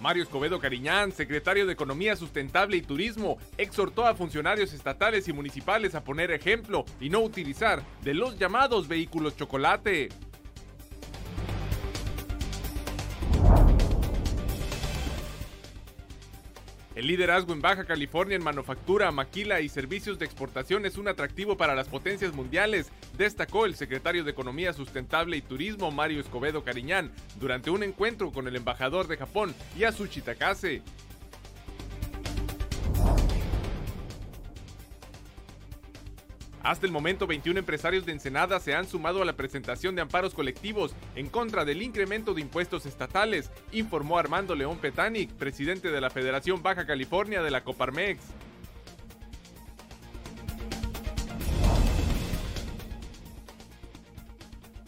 Mario 0.00 0.22
Escobedo 0.22 0.58
Cariñán, 0.58 1.12
secretario 1.12 1.66
de 1.66 1.74
Economía 1.74 2.16
Sustentable 2.16 2.76
y 2.78 2.82
Turismo, 2.82 3.38
exhortó 3.58 4.06
a 4.06 4.14
funcionarios 4.14 4.72
estatales 4.72 5.28
y 5.28 5.32
municipales 5.32 5.94
a 5.94 6.02
poner 6.02 6.30
ejemplo 6.30 6.84
y 7.00 7.10
no 7.10 7.20
utilizar 7.20 7.82
de 8.02 8.14
los 8.14 8.38
llamados 8.38 8.88
vehículos 8.88 9.36
chocolate. 9.36 10.08
El 17.00 17.06
liderazgo 17.06 17.54
en 17.54 17.62
Baja 17.62 17.84
California 17.84 18.36
en 18.36 18.44
manufactura, 18.44 19.10
maquila 19.10 19.62
y 19.62 19.70
servicios 19.70 20.18
de 20.18 20.26
exportación 20.26 20.84
es 20.84 20.98
un 20.98 21.08
atractivo 21.08 21.56
para 21.56 21.74
las 21.74 21.88
potencias 21.88 22.34
mundiales, 22.34 22.92
destacó 23.16 23.64
el 23.64 23.74
secretario 23.74 24.22
de 24.22 24.32
Economía 24.32 24.74
Sustentable 24.74 25.38
y 25.38 25.40
Turismo 25.40 25.90
Mario 25.90 26.20
Escobedo 26.20 26.62
Cariñán 26.62 27.10
durante 27.38 27.70
un 27.70 27.84
encuentro 27.84 28.32
con 28.32 28.48
el 28.48 28.56
embajador 28.56 29.08
de 29.08 29.16
Japón 29.16 29.54
Yasushi 29.78 30.20
Takase. 30.20 30.82
Hasta 36.62 36.84
el 36.84 36.92
momento, 36.92 37.26
21 37.26 37.58
empresarios 37.58 38.04
de 38.04 38.12
Ensenada 38.12 38.60
se 38.60 38.74
han 38.74 38.86
sumado 38.86 39.22
a 39.22 39.24
la 39.24 39.32
presentación 39.32 39.94
de 39.94 40.02
amparos 40.02 40.34
colectivos 40.34 40.94
en 41.14 41.28
contra 41.28 41.64
del 41.64 41.80
incremento 41.80 42.34
de 42.34 42.42
impuestos 42.42 42.84
estatales, 42.84 43.50
informó 43.72 44.18
Armando 44.18 44.54
León 44.54 44.78
Petanic, 44.78 45.30
presidente 45.32 45.90
de 45.90 46.00
la 46.00 46.10
Federación 46.10 46.62
Baja 46.62 46.86
California 46.86 47.42
de 47.42 47.50
la 47.50 47.64
Coparmex. 47.64 48.20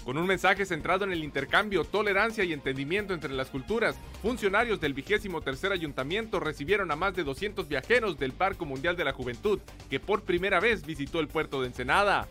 Con 0.05 0.19
un 0.19 0.27
mensaje 0.27 0.67
centrado 0.67 1.05
en 1.05 1.13
el 1.13 1.23
intercambio, 1.23 1.85
tolerancia 1.85 2.43
y 2.43 2.53
entendimiento 2.53 3.15
entre 3.15 3.33
las 3.33 3.51
culturas, 3.51 3.97
funcionarios 4.21 4.81
del 4.81 4.95
vigésimo 4.95 5.43
tercer 5.43 5.71
ayuntamiento 5.71 6.41
recibieron 6.41 6.91
a 6.91 6.97
más 6.97 7.15
de 7.15 7.23
200 7.23 7.69
viajeros 7.69 8.19
del 8.19 8.33
Parco 8.33 8.65
Mundial 8.65 8.97
de 8.97 9.05
la 9.05 9.13
Juventud, 9.13 9.61
que 9.89 10.01
por 10.01 10.23
primera 10.23 10.59
vez 10.59 10.85
visitó 10.85 11.21
el 11.21 11.29
puerto 11.29 11.61
de 11.61 11.69
Ensenada. 11.69 12.29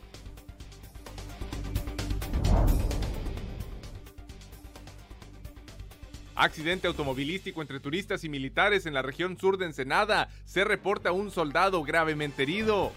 Accidente 6.36 6.88
automovilístico 6.88 7.62
entre 7.62 7.80
turistas 7.80 8.24
y 8.26 8.30
militares 8.30 8.86
en 8.86 8.94
la 8.94 9.02
región 9.02 9.38
sur 9.38 9.58
de 9.58 9.68
Ensenada. 9.68 10.28
Se 10.44 10.66
reporta 10.66 11.12
un 11.14 11.32
soldado 11.32 11.84
gravemente 11.84 12.44
herido. 12.44 12.92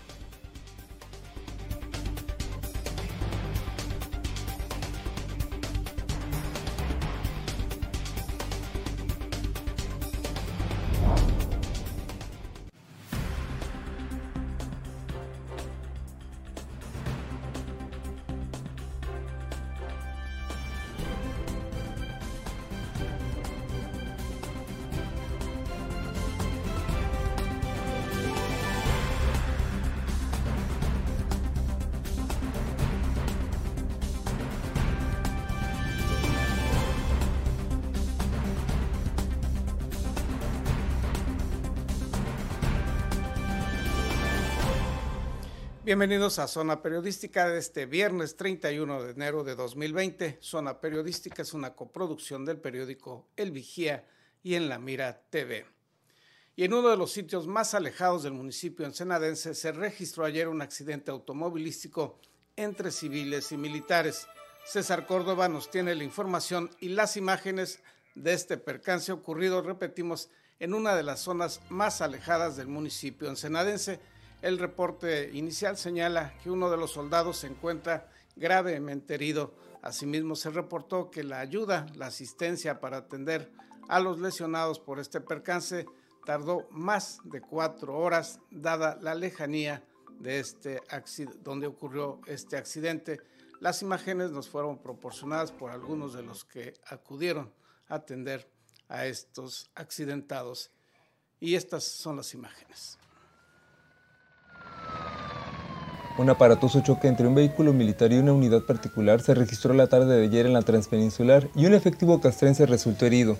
Bienvenidos 45.84 46.38
a 46.38 46.48
Zona 46.48 46.80
Periodística 46.80 47.46
de 47.46 47.58
este 47.58 47.84
viernes 47.84 48.38
31 48.38 49.02
de 49.02 49.10
enero 49.10 49.44
de 49.44 49.54
2020. 49.54 50.38
Zona 50.40 50.80
Periodística 50.80 51.42
es 51.42 51.52
una 51.52 51.74
coproducción 51.74 52.46
del 52.46 52.56
periódico 52.56 53.28
El 53.36 53.50
Vigía 53.50 54.08
y 54.42 54.54
en 54.54 54.70
La 54.70 54.78
Mira 54.78 55.20
TV. 55.28 55.66
Y 56.56 56.64
en 56.64 56.72
uno 56.72 56.88
de 56.88 56.96
los 56.96 57.12
sitios 57.12 57.46
más 57.46 57.74
alejados 57.74 58.22
del 58.22 58.32
municipio 58.32 58.86
ensenadense 58.86 59.54
se 59.54 59.72
registró 59.72 60.24
ayer 60.24 60.48
un 60.48 60.62
accidente 60.62 61.10
automovilístico 61.10 62.18
entre 62.56 62.90
civiles 62.90 63.52
y 63.52 63.58
militares. 63.58 64.26
César 64.64 65.04
Córdoba 65.06 65.50
nos 65.50 65.70
tiene 65.70 65.94
la 65.94 66.04
información 66.04 66.70
y 66.80 66.88
las 66.88 67.18
imágenes 67.18 67.80
de 68.14 68.32
este 68.32 68.56
percance 68.56 69.12
ocurrido, 69.12 69.60
repetimos, 69.60 70.30
en 70.60 70.72
una 70.72 70.96
de 70.96 71.02
las 71.02 71.20
zonas 71.20 71.60
más 71.68 72.00
alejadas 72.00 72.56
del 72.56 72.68
municipio 72.68 73.28
ensenadense 73.28 74.00
el 74.44 74.58
reporte 74.58 75.30
inicial 75.32 75.78
señala 75.78 76.36
que 76.42 76.50
uno 76.50 76.70
de 76.70 76.76
los 76.76 76.90
soldados 76.92 77.38
se 77.38 77.46
encuentra 77.46 78.10
gravemente 78.36 79.14
herido. 79.14 79.54
Asimismo, 79.80 80.36
se 80.36 80.50
reportó 80.50 81.10
que 81.10 81.24
la 81.24 81.40
ayuda, 81.40 81.86
la 81.94 82.08
asistencia 82.08 82.78
para 82.78 82.98
atender 82.98 83.50
a 83.88 84.00
los 84.00 84.20
lesionados 84.20 84.78
por 84.78 84.98
este 85.00 85.22
percance 85.22 85.86
tardó 86.26 86.68
más 86.70 87.20
de 87.24 87.40
cuatro 87.40 87.96
horas, 87.96 88.38
dada 88.50 88.98
la 89.00 89.14
lejanía 89.14 89.82
de 90.20 90.40
este 90.40 90.82
donde 91.42 91.66
ocurrió 91.66 92.20
este 92.26 92.58
accidente. 92.58 93.22
Las 93.60 93.80
imágenes 93.80 94.30
nos 94.30 94.50
fueron 94.50 94.76
proporcionadas 94.76 95.52
por 95.52 95.70
algunos 95.70 96.12
de 96.12 96.22
los 96.22 96.44
que 96.44 96.74
acudieron 96.86 97.50
a 97.88 97.94
atender 97.94 98.46
a 98.88 99.06
estos 99.06 99.70
accidentados. 99.74 100.70
Y 101.40 101.54
estas 101.54 101.84
son 101.84 102.16
las 102.16 102.34
imágenes. 102.34 102.98
Un 106.16 106.30
aparatoso 106.30 106.80
choque 106.80 107.08
entre 107.08 107.26
un 107.26 107.34
vehículo 107.34 107.72
militar 107.72 108.12
y 108.12 108.18
una 108.18 108.32
unidad 108.32 108.62
particular 108.62 109.20
se 109.20 109.34
registró 109.34 109.74
la 109.74 109.88
tarde 109.88 110.16
de 110.16 110.24
ayer 110.24 110.46
en 110.46 110.52
la 110.52 110.62
Transpeninsular 110.62 111.48
y 111.56 111.66
un 111.66 111.74
efectivo 111.74 112.20
castrense 112.20 112.66
resultó 112.66 113.06
herido. 113.06 113.36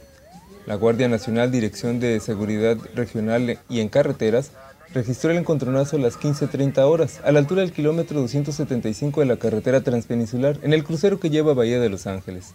La 0.66 0.74
Guardia 0.74 1.08
Nacional, 1.08 1.52
Dirección 1.52 2.00
de 2.00 2.18
Seguridad 2.18 2.76
Regional 2.96 3.60
y 3.68 3.78
en 3.78 3.88
Carreteras, 3.88 4.50
registró 4.92 5.30
el 5.30 5.36
encontronazo 5.36 5.96
a 5.96 6.00
las 6.00 6.18
15.30 6.18 6.78
horas, 6.78 7.20
a 7.24 7.30
la 7.30 7.38
altura 7.38 7.60
del 7.60 7.72
kilómetro 7.72 8.20
275 8.20 9.20
de 9.20 9.26
la 9.26 9.36
carretera 9.36 9.82
transpeninsular, 9.82 10.58
en 10.62 10.72
el 10.72 10.82
crucero 10.82 11.20
que 11.20 11.30
lleva 11.30 11.54
Bahía 11.54 11.78
de 11.78 11.91
Los 11.91 12.08
Ángeles. 12.08 12.54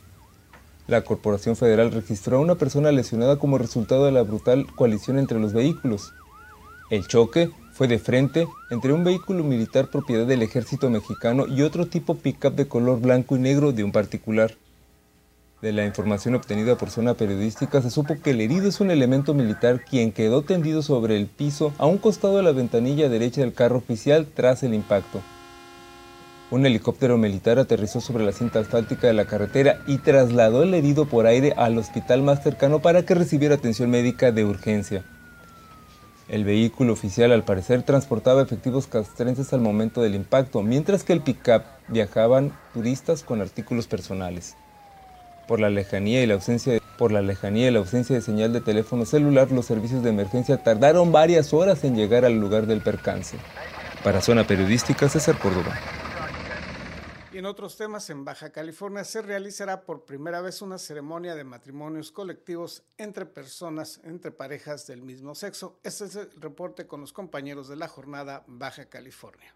La 0.87 1.03
Corporación 1.03 1.55
Federal 1.55 1.93
registró 1.93 2.37
a 2.37 2.41
una 2.41 2.55
persona 2.55 2.91
lesionada 2.91 3.37
como 3.37 3.57
resultado 3.57 4.05
de 4.05 4.11
la 4.11 4.23
brutal 4.23 4.65
coalición 4.75 5.17
entre 5.17 5.39
los 5.39 5.53
vehículos. 5.53 6.11
El 6.89 7.07
choque 7.07 7.51
fue 7.79 7.87
de 7.87 7.97
frente 7.97 8.45
entre 8.71 8.91
un 8.91 9.05
vehículo 9.05 9.41
militar 9.41 9.87
propiedad 9.87 10.27
del 10.27 10.41
ejército 10.41 10.89
mexicano 10.89 11.47
y 11.47 11.61
otro 11.61 11.85
tipo 11.85 12.15
pickup 12.15 12.53
de 12.53 12.67
color 12.67 12.99
blanco 12.99 13.37
y 13.37 13.39
negro 13.39 13.71
de 13.71 13.85
un 13.85 13.93
particular. 13.93 14.51
De 15.61 15.71
la 15.71 15.85
información 15.85 16.35
obtenida 16.35 16.75
por 16.75 16.89
zona 16.89 17.13
periodística 17.13 17.81
se 17.81 17.89
supo 17.89 18.17
que 18.21 18.31
el 18.31 18.41
herido 18.41 18.67
es 18.67 18.81
un 18.81 18.91
elemento 18.91 19.33
militar 19.33 19.85
quien 19.89 20.11
quedó 20.11 20.41
tendido 20.41 20.81
sobre 20.81 21.15
el 21.15 21.27
piso 21.27 21.71
a 21.77 21.85
un 21.85 21.99
costado 21.99 22.35
de 22.35 22.43
la 22.43 22.51
ventanilla 22.51 23.07
derecha 23.07 23.39
del 23.39 23.53
carro 23.53 23.77
oficial 23.77 24.27
tras 24.27 24.61
el 24.63 24.73
impacto. 24.73 25.21
Un 26.51 26.65
helicóptero 26.65 27.17
militar 27.17 27.59
aterrizó 27.59 28.01
sobre 28.01 28.25
la 28.25 28.33
cinta 28.33 28.59
asfáltica 28.59 29.07
de 29.07 29.13
la 29.13 29.23
carretera 29.23 29.79
y 29.87 29.99
trasladó 29.99 30.63
el 30.63 30.73
herido 30.73 31.05
por 31.05 31.27
aire 31.27 31.53
al 31.55 31.77
hospital 31.77 32.23
más 32.23 32.43
cercano 32.43 32.79
para 32.79 33.05
que 33.05 33.15
recibiera 33.15 33.55
atención 33.55 33.89
médica 33.89 34.33
de 34.33 34.43
urgencia. 34.43 35.05
El 36.29 36.43
vehículo 36.43 36.93
oficial 36.93 37.31
al 37.31 37.43
parecer 37.43 37.81
transportaba 37.81 38.43
efectivos 38.43 38.85
castrenses 38.85 39.51
al 39.51 39.61
momento 39.61 40.03
del 40.03 40.13
impacto, 40.13 40.61
mientras 40.61 41.03
que 41.03 41.13
el 41.13 41.21
pick-up 41.21 41.63
viajaban 41.87 42.53
turistas 42.71 43.23
con 43.23 43.41
artículos 43.41 43.87
personales. 43.87 44.55
Por 45.47 45.59
la 45.59 45.71
lejanía 45.71 46.21
y 46.21 46.27
la 46.27 46.35
ausencia 46.35 46.73
de, 46.73 48.21
señal 48.21 48.53
de 48.53 48.61
teléfono 48.61 49.05
celular, 49.05 49.51
los 49.51 49.65
servicios 49.65 50.03
de 50.03 50.11
emergencia 50.11 50.57
tardaron 50.57 51.11
varias 51.11 51.51
horas 51.51 51.83
en 51.83 51.95
llegar 51.95 52.25
al 52.25 52.39
lugar 52.39 52.67
del 52.67 52.81
percance. 52.81 53.37
Para 54.03 54.21
Zona 54.21 54.45
Periodística, 54.45 55.09
César 55.09 55.39
Córdoba 55.39 55.79
en 57.39 57.45
otros 57.45 57.77
temas, 57.77 58.09
en 58.09 58.25
Baja 58.25 58.51
California 58.51 59.05
se 59.05 59.21
realizará 59.21 59.85
por 59.85 60.03
primera 60.03 60.41
vez 60.41 60.61
una 60.61 60.77
ceremonia 60.77 61.35
de 61.35 61.45
matrimonios 61.45 62.11
colectivos 62.11 62.83
entre 62.97 63.25
personas, 63.25 64.01
entre 64.03 64.31
parejas 64.31 64.85
del 64.87 65.01
mismo 65.01 65.33
sexo. 65.35 65.79
Este 65.81 66.05
es 66.05 66.15
el 66.17 66.29
reporte 66.41 66.85
con 66.85 66.99
los 66.99 67.13
compañeros 67.13 67.69
de 67.69 67.77
la 67.77 67.87
jornada 67.87 68.43
Baja 68.45 68.85
California. 68.85 69.55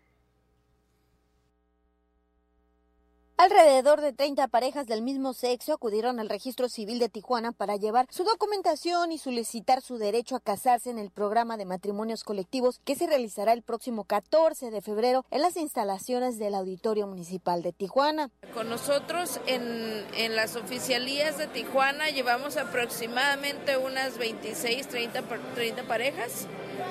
Alrededor 3.36 4.00
de 4.00 4.14
30 4.14 4.48
parejas 4.48 4.86
del 4.86 5.02
mismo 5.02 5.34
sexo 5.34 5.74
acudieron 5.74 6.20
al 6.20 6.30
registro 6.30 6.70
civil 6.70 7.00
de 7.00 7.10
Tijuana 7.10 7.52
para 7.52 7.78
llevar 7.78 8.06
su 8.12 8.24
documentación 8.24 9.12
y 9.12 9.18
solicitar 9.18 9.82
su 9.82 9.98
derecho 9.98 10.36
a 10.36 10.40
casarse 10.40 10.92
en 10.92 11.00
el 11.00 11.10
programa 11.10 11.58
de 11.58 11.66
matrimonios 11.66 12.24
colectivos 12.24 12.80
que 12.86 12.96
se 12.96 13.08
realizará 13.08 13.54
el 13.54 13.64
próximo 13.64 14.04
14 14.04 14.70
de 14.70 14.82
febrero 14.82 15.26
en 15.32 15.42
las 15.42 15.58
instalaciones 15.58 16.38
del 16.38 16.54
Auditorio 16.54 17.08
Municipal 17.08 17.64
de 17.64 17.74
Tijuana. 17.74 18.30
Con 18.54 18.70
nosotros 18.70 19.40
en, 19.48 20.06
en 20.16 20.36
las 20.36 20.56
oficialías 20.56 21.40
de 21.40 21.48
Tijuana 21.48 22.12
llevamos 22.12 22.56
aproximadamente 22.58 23.78
unas 23.78 24.20
26, 24.20 24.88
30, 24.88 25.24
30 25.56 25.84
parejas, 25.88 26.46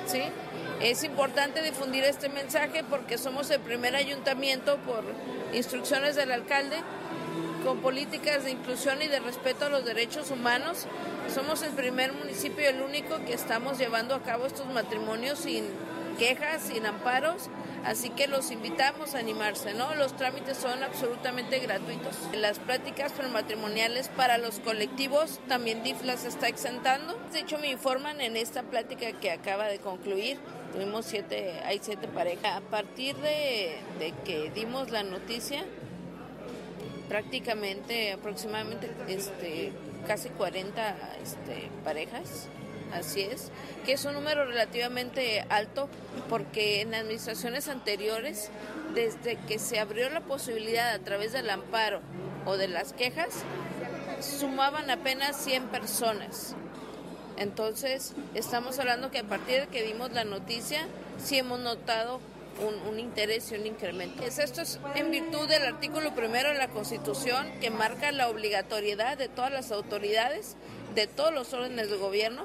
¿sí? 0.06 0.22
Es 0.82 1.04
importante 1.04 1.62
difundir 1.62 2.02
este 2.02 2.28
mensaje 2.28 2.82
porque 2.82 3.16
somos 3.16 3.48
el 3.50 3.60
primer 3.60 3.94
ayuntamiento 3.94 4.78
por 4.78 5.04
instrucciones 5.52 6.16
del 6.16 6.32
alcalde 6.32 6.76
con 7.64 7.78
políticas 7.78 8.42
de 8.42 8.50
inclusión 8.50 9.00
y 9.00 9.06
de 9.06 9.20
respeto 9.20 9.66
a 9.66 9.68
los 9.68 9.84
derechos 9.84 10.32
humanos. 10.32 10.88
Somos 11.32 11.62
el 11.62 11.70
primer 11.70 12.12
municipio 12.12 12.68
el 12.68 12.82
único 12.82 13.24
que 13.24 13.32
estamos 13.32 13.78
llevando 13.78 14.16
a 14.16 14.24
cabo 14.24 14.44
estos 14.44 14.66
matrimonios 14.66 15.38
sin 15.38 15.66
quejas, 16.18 16.62
sin 16.62 16.84
amparos, 16.84 17.48
así 17.84 18.10
que 18.10 18.26
los 18.26 18.50
invitamos 18.50 19.14
a 19.14 19.20
animarse, 19.20 19.74
¿no? 19.74 19.94
Los 19.94 20.16
trámites 20.16 20.56
son 20.56 20.82
absolutamente 20.82 21.60
gratuitos. 21.60 22.16
Las 22.34 22.58
prácticas 22.58 23.12
prematrimoniales 23.12 24.08
para 24.08 24.36
los 24.36 24.58
colectivos 24.58 25.38
también 25.46 25.84
DIF 25.84 26.02
las 26.02 26.24
está 26.24 26.48
exentando. 26.48 27.16
De 27.32 27.38
hecho, 27.38 27.58
me 27.58 27.70
informan 27.70 28.20
en 28.20 28.36
esta 28.36 28.64
plática 28.64 29.12
que 29.12 29.30
acaba 29.30 29.68
de 29.68 29.78
concluir 29.78 30.38
Tuvimos 30.72 31.04
siete, 31.04 31.60
hay 31.64 31.80
siete 31.82 32.08
parejas. 32.08 32.56
A 32.56 32.60
partir 32.60 33.14
de, 33.16 33.78
que 34.24 34.50
dimos 34.54 34.90
la 34.90 35.02
noticia, 35.02 35.64
prácticamente, 37.08 38.12
aproximadamente, 38.12 38.90
este, 39.06 39.72
casi 40.06 40.30
40 40.30 40.96
este, 41.22 41.68
parejas, 41.84 42.48
así 42.94 43.20
es, 43.20 43.50
que 43.84 43.92
es 43.92 44.04
un 44.06 44.14
número 44.14 44.46
relativamente 44.46 45.44
alto 45.50 45.88
porque 46.30 46.80
en 46.80 46.94
administraciones 46.94 47.68
anteriores, 47.68 48.50
desde 48.94 49.36
que 49.36 49.58
se 49.58 49.78
abrió 49.78 50.08
la 50.08 50.20
posibilidad 50.20 50.94
a 50.94 50.98
través 51.00 51.32
del 51.32 51.50
amparo 51.50 52.00
o 52.46 52.56
de 52.56 52.68
las 52.68 52.94
quejas, 52.94 53.44
sumaban 54.20 54.90
apenas 54.90 55.36
100 55.36 55.68
personas. 55.68 56.56
Entonces, 57.36 58.14
estamos 58.34 58.78
hablando 58.78 59.10
que 59.10 59.18
a 59.18 59.24
partir 59.24 59.60
de 59.60 59.66
que 59.68 59.82
dimos 59.82 60.12
la 60.12 60.24
noticia, 60.24 60.86
sí 61.18 61.38
hemos 61.38 61.60
notado 61.60 62.20
un, 62.88 62.98
interés 62.98 63.50
y 63.50 63.56
un 63.56 63.66
incremento. 63.66 64.22
Esto 64.24 64.62
es 64.62 64.78
en 64.94 65.10
virtud 65.10 65.48
del 65.48 65.64
artículo 65.64 66.14
primero 66.14 66.50
de 66.50 66.58
la 66.58 66.68
Constitución 66.68 67.50
que 67.60 67.70
marca 67.70 68.12
la 68.12 68.28
obligatoriedad 68.28 69.16
de 69.16 69.28
todas 69.28 69.50
las 69.50 69.72
autoridades, 69.72 70.56
de 70.94 71.06
todos 71.06 71.32
los 71.32 71.52
órdenes 71.52 71.90
de 71.90 71.96
gobierno, 71.96 72.44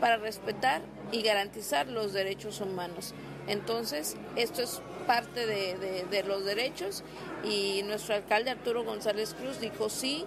para 0.00 0.16
respetar 0.16 0.80
y 1.10 1.22
garantizar 1.22 1.88
los 1.88 2.12
derechos 2.12 2.60
humanos. 2.60 3.14
Entonces, 3.48 4.16
esto 4.36 4.62
es 4.62 4.80
parte 5.06 5.46
de, 5.46 6.04
de 6.08 6.22
los 6.22 6.44
derechos 6.44 7.02
y 7.42 7.82
nuestro 7.84 8.14
alcalde 8.14 8.50
Arturo 8.50 8.84
González 8.84 9.34
Cruz 9.34 9.58
dijo 9.58 9.88
sí, 9.88 10.24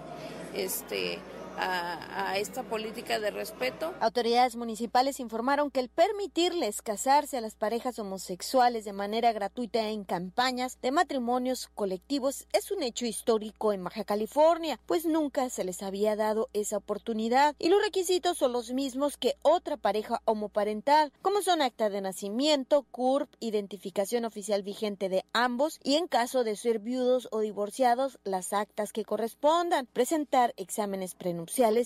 este 0.56 1.20
a, 1.58 2.38
esta 2.38 2.64
política 2.64 3.20
de 3.20 3.30
respeto. 3.30 3.94
Autoridades 4.00 4.56
municipales 4.56 5.20
informaron 5.20 5.70
que 5.70 5.80
el 5.80 5.90
permitirles 5.90 6.82
casarse 6.82 7.38
a 7.38 7.42
las 7.42 7.56
parejas 7.56 8.00
homosexuales 8.00 8.86
de 8.86 8.94
manera 8.94 9.32
gratuita 9.34 9.90
en 9.90 10.04
campañas 10.04 10.80
de 10.82 10.92
matrimonios 10.92 11.70
colectivos 11.76 12.48
es 12.54 12.72
un 12.72 12.84
hecho 12.84 13.06
histórico 13.06 13.74
en 13.74 13.84
Baja 13.84 14.04
California, 14.04 14.80
pues 14.86 15.06
nunca 15.06 15.50
se 15.50 15.64
les 15.64 15.84
había 15.84 16.16
dado 16.16 16.50
esa 16.54 16.78
oportunidad 16.78 17.56
y 17.60 17.70
los 17.70 17.82
requisitos 17.82 18.38
son 18.38 18.54
los 18.54 18.72
mismos 18.72 19.18
que 19.18 19.36
otra 19.42 19.78
pareja 19.78 20.22
homoparental, 20.26 21.12
como 21.22 21.42
son 21.42 21.62
acta 21.62 21.90
de 21.90 22.02
nacimiento, 22.02 22.86
CURP, 22.92 23.30
identificación 23.40 24.26
oficial 24.26 24.64
vigente 24.64 25.10
de 25.10 25.26
ambos 25.34 25.80
y 25.84 25.96
en 25.96 26.08
caso 26.08 26.44
de 26.44 26.56
ser 26.56 26.80
viudos 26.80 27.28
o 27.32 27.40
divorciados, 27.40 28.20
las 28.24 28.54
actas 28.54 28.94
que 28.94 29.06
correspondan, 29.06 29.88
presentar 29.88 30.54
exámenes 30.58 31.16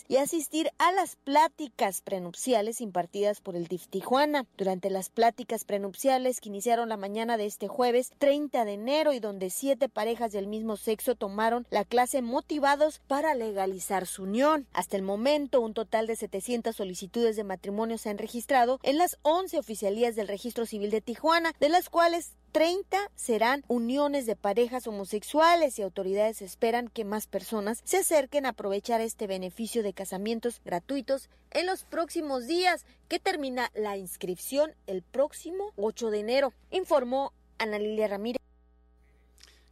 y 0.08 0.18
asistir 0.18 0.70
a 0.78 0.92
las 0.92 1.16
pláticas 1.16 2.02
prenupciales 2.02 2.82
impartidas 2.82 3.40
por 3.40 3.56
el 3.56 3.68
DIF 3.68 3.88
Tijuana. 3.88 4.46
Durante 4.58 4.90
las 4.90 5.10
pláticas 5.10 5.64
prenupciales 5.64 6.42
que 6.42 6.50
iniciaron 6.50 6.90
la 6.90 6.98
mañana 6.98 7.38
de 7.38 7.46
este 7.46 7.68
jueves 7.68 8.12
30 8.18 8.66
de 8.66 8.74
enero 8.74 9.14
y 9.14 9.20
donde 9.20 9.50
siete 9.50 9.88
parejas 9.88 10.34
del 10.34 10.48
mismo 10.48 10.76
sexo 10.76 11.16
tomaron 11.16 11.66
la 11.70 11.86
clase 11.86 12.22
motivados 12.22 13.00
para 13.08 13.34
legalizar 13.34 14.08
su 14.08 14.24
unión. 14.24 14.68
Hasta 14.74 14.98
el 14.98 15.04
momento, 15.04 15.62
un 15.62 15.74
total 15.74 16.08
de 16.08 16.16
700 16.16 16.76
solicitudes 16.76 17.36
de 17.36 17.44
matrimonio 17.44 17.98
se 17.98 18.10
han 18.10 18.18
registrado 18.18 18.80
en 18.84 18.98
las 18.98 19.18
11 19.22 19.58
oficialías 19.58 20.16
del 20.16 20.28
registro 20.28 20.66
civil 20.66 20.92
de 20.92 21.02
Tijuana, 21.02 21.54
de 21.60 21.70
las 21.70 21.90
cuales 21.90 22.34
30 22.56 23.12
serán 23.16 23.66
uniones 23.68 24.26
de 24.26 24.38
parejas 24.38 24.88
homosexuales 24.88 25.78
y 25.78 25.82
autoridades 25.82 26.42
esperan 26.42 26.88
que 26.88 27.04
más 27.04 27.28
personas 27.28 27.82
se 27.84 27.98
acerquen 27.98 28.46
a 28.46 28.52
aprovechar 28.52 29.02
este 29.02 29.28
beneficio 29.28 29.84
de 29.84 29.92
casamientos 29.92 30.62
gratuitos 30.64 31.30
en 31.52 31.66
los 31.66 31.84
próximos 31.84 32.48
días, 32.48 32.86
que 33.10 33.20
termina 33.20 33.72
la 33.76 33.98
inscripción 33.98 34.72
el 34.88 35.02
próximo 35.04 35.74
8 35.76 36.12
de 36.12 36.20
enero, 36.22 36.54
informó 36.72 37.34
Ana 37.58 37.78
Lilia 37.78 38.08
Ramírez. 38.08 38.42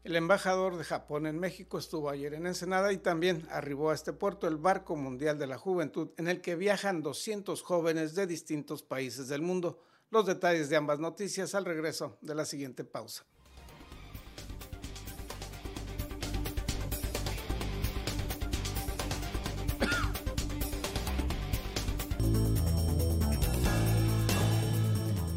El 0.03 0.17
embajador 0.17 0.75
de 0.75 0.83
Japón 0.83 1.25
en 1.25 1.39
México 1.39 1.77
estuvo 1.77 2.09
ayer 2.09 2.33
en 2.33 2.47
Ensenada 2.47 2.91
y 2.91 2.97
también 2.97 3.47
arribó 3.49 3.91
a 3.91 3.95
este 3.95 4.11
puerto 4.11 4.45
el 4.45 4.57
Barco 4.57 4.97
Mundial 4.97 5.39
de 5.39 5.47
la 5.47 5.57
Juventud, 5.57 6.09
en 6.17 6.27
el 6.27 6.41
que 6.41 6.57
viajan 6.57 7.01
200 7.01 7.61
jóvenes 7.61 8.13
de 8.13 8.27
distintos 8.27 8.83
países 8.83 9.29
del 9.29 9.41
mundo. 9.41 9.79
Los 10.13 10.27
detalles 10.27 10.69
de 10.69 10.75
ambas 10.75 10.99
noticias 10.99 11.55
al 11.55 11.65
regreso 11.65 12.19
de 12.21 12.35
la 12.35 12.45
siguiente 12.45 12.83
pausa. 12.83 13.25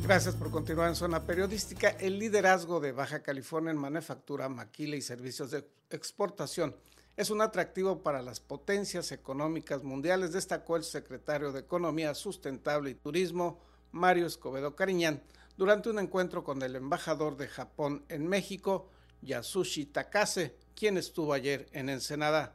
Gracias 0.02 0.34
por 0.34 0.50
continuar 0.50 0.90
en 0.90 0.94
Zona 0.94 1.24
Periodística. 1.24 1.88
El 1.88 2.18
liderazgo 2.18 2.78
de 2.78 2.92
Baja 2.92 3.22
California 3.22 3.70
en 3.70 3.78
manufactura, 3.78 4.50
maquila 4.50 4.96
y 4.96 5.00
servicios 5.00 5.52
de 5.52 5.66
exportación 5.88 6.76
es 7.16 7.30
un 7.30 7.40
atractivo 7.40 8.02
para 8.02 8.20
las 8.20 8.40
potencias 8.40 9.10
económicas 9.10 9.82
mundiales, 9.82 10.34
destacó 10.34 10.76
el 10.76 10.84
secretario 10.84 11.50
de 11.50 11.60
Economía 11.60 12.12
Sustentable 12.12 12.90
y 12.90 12.94
Turismo, 12.94 13.58
Mario 13.96 14.26
Escobedo 14.26 14.76
Cariñán, 14.76 15.22
durante 15.56 15.88
un 15.88 15.98
encuentro 15.98 16.44
con 16.44 16.62
el 16.62 16.76
embajador 16.76 17.36
de 17.36 17.48
Japón 17.48 18.04
en 18.08 18.28
México, 18.28 18.90
Yasushi 19.22 19.86
Takase, 19.86 20.56
quien 20.74 20.98
estuvo 20.98 21.32
ayer 21.32 21.66
en 21.72 21.88
Ensenada. 21.88 22.54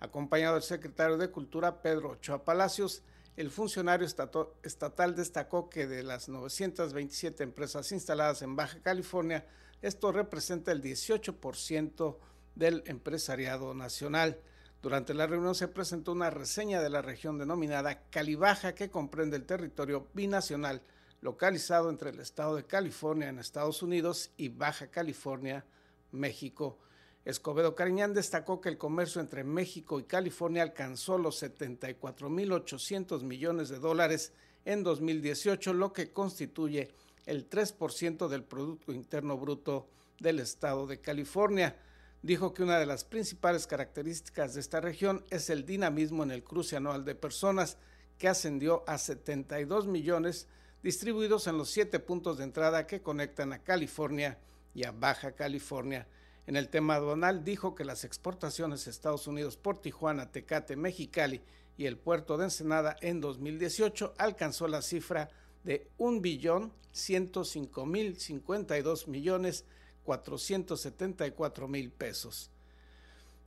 Acompañado 0.00 0.54
del 0.54 0.64
secretario 0.64 1.16
de 1.16 1.30
Cultura, 1.30 1.80
Pedro 1.80 2.10
Ochoa 2.10 2.44
Palacios, 2.44 3.02
el 3.36 3.50
funcionario 3.50 4.06
estatal 4.06 5.14
destacó 5.14 5.70
que 5.70 5.86
de 5.86 6.02
las 6.02 6.28
927 6.28 7.44
empresas 7.44 7.92
instaladas 7.92 8.42
en 8.42 8.56
Baja 8.56 8.80
California, 8.82 9.46
esto 9.80 10.10
representa 10.10 10.72
el 10.72 10.82
18% 10.82 12.18
del 12.56 12.82
empresariado 12.86 13.72
nacional. 13.74 14.40
Durante 14.82 15.12
la 15.12 15.26
reunión 15.26 15.54
se 15.54 15.68
presentó 15.68 16.12
una 16.12 16.30
reseña 16.30 16.80
de 16.80 16.88
la 16.88 17.02
región 17.02 17.36
denominada 17.36 18.02
Calibaja 18.08 18.74
que 18.74 18.90
comprende 18.90 19.36
el 19.36 19.44
territorio 19.44 20.08
binacional 20.14 20.80
localizado 21.20 21.90
entre 21.90 22.10
el 22.10 22.20
estado 22.20 22.56
de 22.56 22.64
California 22.64 23.28
en 23.28 23.38
Estados 23.38 23.82
Unidos 23.82 24.30
y 24.38 24.48
Baja 24.48 24.86
California, 24.86 25.66
México. 26.12 26.78
Escobedo 27.26 27.74
Cariñán 27.74 28.14
destacó 28.14 28.62
que 28.62 28.70
el 28.70 28.78
comercio 28.78 29.20
entre 29.20 29.44
México 29.44 30.00
y 30.00 30.04
California 30.04 30.62
alcanzó 30.62 31.18
los 31.18 31.42
74.800 31.42 33.22
millones 33.22 33.68
de 33.68 33.78
dólares 33.78 34.32
en 34.64 34.82
2018, 34.82 35.74
lo 35.74 35.92
que 35.92 36.10
constituye 36.10 36.88
el 37.26 37.50
3% 37.50 38.28
del 38.28 38.44
Producto 38.44 38.92
Interno 38.94 39.36
Bruto 39.36 39.88
del 40.18 40.40
estado 40.40 40.86
de 40.86 41.02
California 41.02 41.76
dijo 42.22 42.52
que 42.52 42.62
una 42.62 42.78
de 42.78 42.86
las 42.86 43.04
principales 43.04 43.66
características 43.66 44.54
de 44.54 44.60
esta 44.60 44.80
región 44.80 45.24
es 45.30 45.50
el 45.50 45.64
dinamismo 45.64 46.22
en 46.22 46.30
el 46.30 46.44
cruce 46.44 46.76
anual 46.76 47.04
de 47.04 47.14
personas, 47.14 47.78
que 48.18 48.28
ascendió 48.28 48.84
a 48.86 48.98
72 48.98 49.86
millones, 49.86 50.46
distribuidos 50.82 51.46
en 51.46 51.56
los 51.56 51.70
siete 51.70 51.98
puntos 51.98 52.36
de 52.36 52.44
entrada 52.44 52.86
que 52.86 53.00
conectan 53.00 53.52
a 53.52 53.62
California 53.62 54.38
y 54.74 54.84
a 54.84 54.92
Baja 54.92 55.32
California. 55.32 56.06
En 56.46 56.56
el 56.56 56.68
tema 56.68 56.96
aduanal 56.96 57.44
dijo 57.44 57.74
que 57.74 57.84
las 57.84 58.04
exportaciones 58.04 58.86
a 58.86 58.90
Estados 58.90 59.26
Unidos 59.26 59.56
por 59.56 59.78
Tijuana, 59.78 60.30
Tecate, 60.30 60.76
Mexicali 60.76 61.40
y 61.78 61.86
el 61.86 61.96
puerto 61.96 62.36
de 62.36 62.44
Ensenada 62.44 62.96
en 63.00 63.20
2018 63.20 64.14
alcanzó 64.18 64.68
la 64.68 64.82
cifra 64.82 65.30
de 65.64 65.88
un 65.96 66.20
billón 66.20 66.72
105 66.92 67.86
mil 67.86 68.16
52 68.16 69.08
millones 69.08 69.64
474 70.04 71.68
mil 71.68 71.90
pesos. 71.90 72.50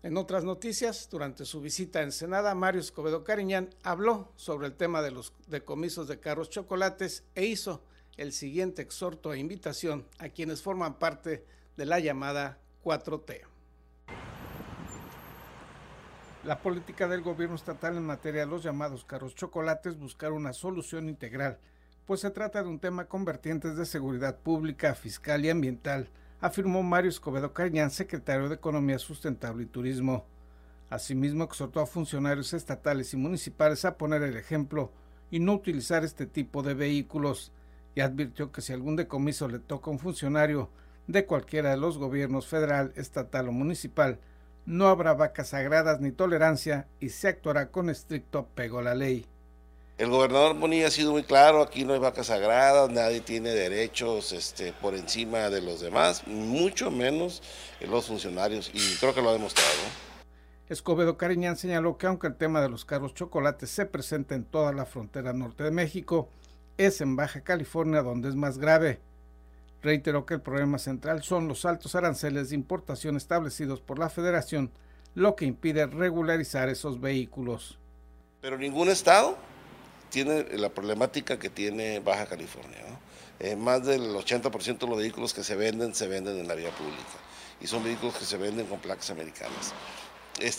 En 0.03 0.17
otras 0.17 0.43
noticias, 0.43 1.07
durante 1.09 1.45
su 1.45 1.61
visita 1.61 1.99
a 1.99 2.03
Ensenada, 2.03 2.53
Mario 2.55 2.81
Escobedo 2.81 3.23
Cariñán 3.23 3.69
habló 3.83 4.33
sobre 4.35 4.67
el 4.67 4.73
tema 4.73 5.01
de 5.01 5.11
los 5.11 5.31
decomisos 5.47 6.09
de 6.09 6.19
carros 6.19 6.49
chocolates 6.49 7.23
e 7.35 7.45
hizo 7.45 7.81
el 8.17 8.33
siguiente 8.33 8.81
exhorto 8.81 9.33
e 9.33 9.39
invitación 9.39 10.05
a 10.19 10.27
quienes 10.27 10.61
forman 10.61 10.99
parte 10.99 11.45
de 11.77 11.85
la 11.85 11.99
llamada 11.99 12.59
4T. 12.83 13.41
La 16.43 16.61
política 16.61 17.07
del 17.07 17.21
gobierno 17.21 17.55
estatal 17.55 17.95
en 17.95 18.05
materia 18.05 18.41
de 18.41 18.47
los 18.51 18.61
llamados 18.61 19.05
carros 19.05 19.33
chocolates 19.33 19.97
buscar 19.97 20.33
una 20.33 20.51
solución 20.51 21.07
integral, 21.07 21.57
pues 22.05 22.19
se 22.19 22.31
trata 22.31 22.61
de 22.61 22.67
un 22.67 22.79
tema 22.79 23.05
con 23.05 23.23
vertientes 23.23 23.77
de 23.77 23.85
seguridad 23.85 24.39
pública, 24.39 24.93
fiscal 24.93 25.45
y 25.45 25.49
ambiental, 25.49 26.09
afirmó 26.43 26.83
Mario 26.83 27.07
Escobedo 27.07 27.53
Cañán, 27.53 27.89
secretario 27.89 28.49
de 28.49 28.55
Economía 28.55 28.99
Sustentable 28.99 29.63
y 29.63 29.65
Turismo. 29.65 30.25
Asimismo, 30.89 31.45
exhortó 31.45 31.79
a 31.79 31.85
funcionarios 31.85 32.51
estatales 32.51 33.13
y 33.13 33.17
municipales 33.17 33.85
a 33.85 33.97
poner 33.97 34.23
el 34.23 34.35
ejemplo 34.35 34.91
y 35.31 35.39
no 35.39 35.53
utilizar 35.53 36.03
este 36.03 36.25
tipo 36.25 36.61
de 36.61 36.73
vehículos, 36.73 37.53
y 37.95 38.01
advirtió 38.01 38.51
que 38.51 38.59
si 38.59 38.73
algún 38.73 38.97
decomiso 38.97 39.47
le 39.47 39.59
toca 39.59 39.89
a 39.89 39.93
un 39.93 39.99
funcionario 39.99 40.69
de 41.07 41.25
cualquiera 41.25 41.71
de 41.71 41.77
los 41.77 41.97
gobiernos 41.97 42.45
federal, 42.45 42.91
estatal 42.97 43.47
o 43.47 43.53
municipal, 43.53 44.19
no 44.65 44.87
habrá 44.87 45.13
vacas 45.13 45.47
sagradas 45.49 46.01
ni 46.01 46.11
tolerancia 46.11 46.89
y 46.99 47.07
se 47.09 47.29
actuará 47.29 47.71
con 47.71 47.89
estricto 47.89 48.39
apego 48.39 48.79
a 48.79 48.83
la 48.83 48.95
ley. 48.95 49.25
El 49.99 50.09
gobernador 50.09 50.57
Bonilla 50.57 50.87
ha 50.87 50.91
sido 50.91 51.11
muy 51.11 51.21
claro, 51.21 51.61
aquí 51.61 51.85
no 51.85 51.93
hay 51.93 51.99
vacas 51.99 52.27
sagradas, 52.27 52.89
nadie 52.89 53.21
tiene 53.21 53.51
derechos 53.51 54.31
este, 54.31 54.73
por 54.73 54.95
encima 54.95 55.51
de 55.51 55.61
los 55.61 55.81
demás, 55.81 56.25
mucho 56.25 56.89
menos 56.89 57.43
los 57.79 58.07
funcionarios, 58.07 58.71
y 58.73 58.95
creo 58.97 59.13
que 59.13 59.21
lo 59.21 59.29
ha 59.29 59.33
demostrado. 59.33 59.69
Escobedo 60.67 61.15
Cariñán 61.15 61.57
señaló 61.57 61.99
que 61.99 62.07
aunque 62.07 62.25
el 62.25 62.35
tema 62.35 62.59
de 62.59 62.69
los 62.69 62.85
carros 62.85 63.13
chocolates 63.13 63.69
se 63.69 63.85
presenta 63.85 64.33
en 64.33 64.45
toda 64.45 64.73
la 64.73 64.85
frontera 64.85 65.31
norte 65.31 65.63
de 65.63 65.69
México, 65.69 66.27
es 66.77 66.99
en 66.99 67.15
Baja 67.15 67.41
California 67.41 68.01
donde 68.01 68.29
es 68.29 68.35
más 68.35 68.57
grave. 68.57 68.99
Reiteró 69.83 70.25
que 70.25 70.33
el 70.33 70.41
problema 70.41 70.79
central 70.79 71.21
son 71.21 71.47
los 71.47 71.65
altos 71.65 71.93
aranceles 71.93 72.49
de 72.49 72.55
importación 72.55 73.15
establecidos 73.15 73.79
por 73.79 73.99
la 73.99 74.09
federación, 74.09 74.71
lo 75.13 75.35
que 75.35 75.45
impide 75.45 75.85
regularizar 75.85 76.69
esos 76.69 76.99
vehículos. 76.99 77.77
Pero 78.41 78.57
ningún 78.57 78.89
estado 78.89 79.37
tiene 80.13 80.45
la 80.59 80.69
problemática 80.69 81.39
que 81.39 81.49
tiene 81.49 81.99
Baja 81.99 82.27
California. 82.27 82.77
Eh, 83.39 83.55
más 83.55 83.83
del 83.83 84.13
80% 84.13 84.77
de 84.77 84.87
los 84.87 84.99
vehículos 84.99 85.33
que 85.33 85.43
se 85.43 85.55
venden 85.55 85.95
se 85.95 86.07
venden 86.07 86.37
en 86.37 86.47
la 86.47 86.53
vía 86.53 86.69
pública 86.69 87.17
y 87.59 87.65
son 87.65 87.83
vehículos 87.83 88.15
que 88.15 88.23
se 88.23 88.37
venden 88.37 88.67
con 88.67 88.79
placas 88.79 89.09
americanas. 89.09 89.73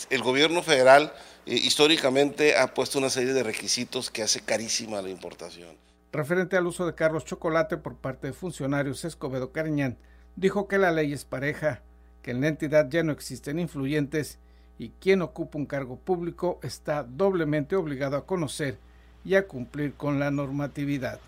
el 0.09 0.21
gobierno 0.21 0.61
federal 0.61 1.13
eh, 1.45 1.53
históricamente 1.53 2.57
ha 2.57 2.73
puesto 2.73 2.99
una 2.99 3.09
serie 3.09 3.31
de 3.31 3.43
requisitos 3.43 4.11
que 4.11 4.23
hace 4.23 4.41
carísima 4.41 5.01
la 5.01 5.09
importación. 5.09 5.77
Referente 6.11 6.57
al 6.57 6.67
uso 6.67 6.85
de 6.85 6.93
carros 6.93 7.23
chocolate 7.23 7.77
por 7.77 7.95
parte 7.95 8.27
de 8.27 8.33
funcionarios, 8.33 9.05
Escobedo 9.05 9.53
Cariñán 9.53 9.97
dijo 10.35 10.67
que 10.67 10.77
la 10.77 10.91
ley 10.91 11.13
es 11.13 11.23
pareja, 11.23 11.81
que 12.21 12.31
en 12.31 12.41
la 12.41 12.49
entidad 12.49 12.89
ya 12.89 13.03
no 13.03 13.13
existen 13.13 13.59
influyentes 13.59 14.37
y 14.77 14.89
quien 14.99 15.21
ocupa 15.21 15.57
un 15.57 15.65
cargo 15.65 15.97
público 15.97 16.59
está 16.61 17.03
doblemente 17.03 17.77
obligado 17.77 18.17
a 18.17 18.25
conocer 18.25 18.79
y 19.25 19.35
a 19.35 19.47
cumplir 19.47 19.95
con 19.95 20.19
la 20.19 20.31
normatividad. 20.31 21.19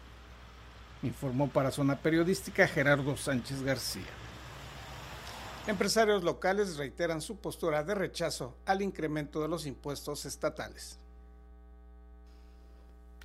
Informó 1.03 1.49
para 1.49 1.71
Zona 1.71 1.97
Periodística 1.97 2.67
Gerardo 2.67 3.17
Sánchez 3.17 3.63
García. 3.63 4.05
Empresarios 5.67 6.23
locales 6.23 6.77
reiteran 6.77 7.21
su 7.21 7.37
postura 7.37 7.83
de 7.83 7.95
rechazo 7.95 8.55
al 8.65 8.81
incremento 8.81 9.41
de 9.41 9.49
los 9.49 9.65
impuestos 9.65 10.25
estatales. 10.25 10.99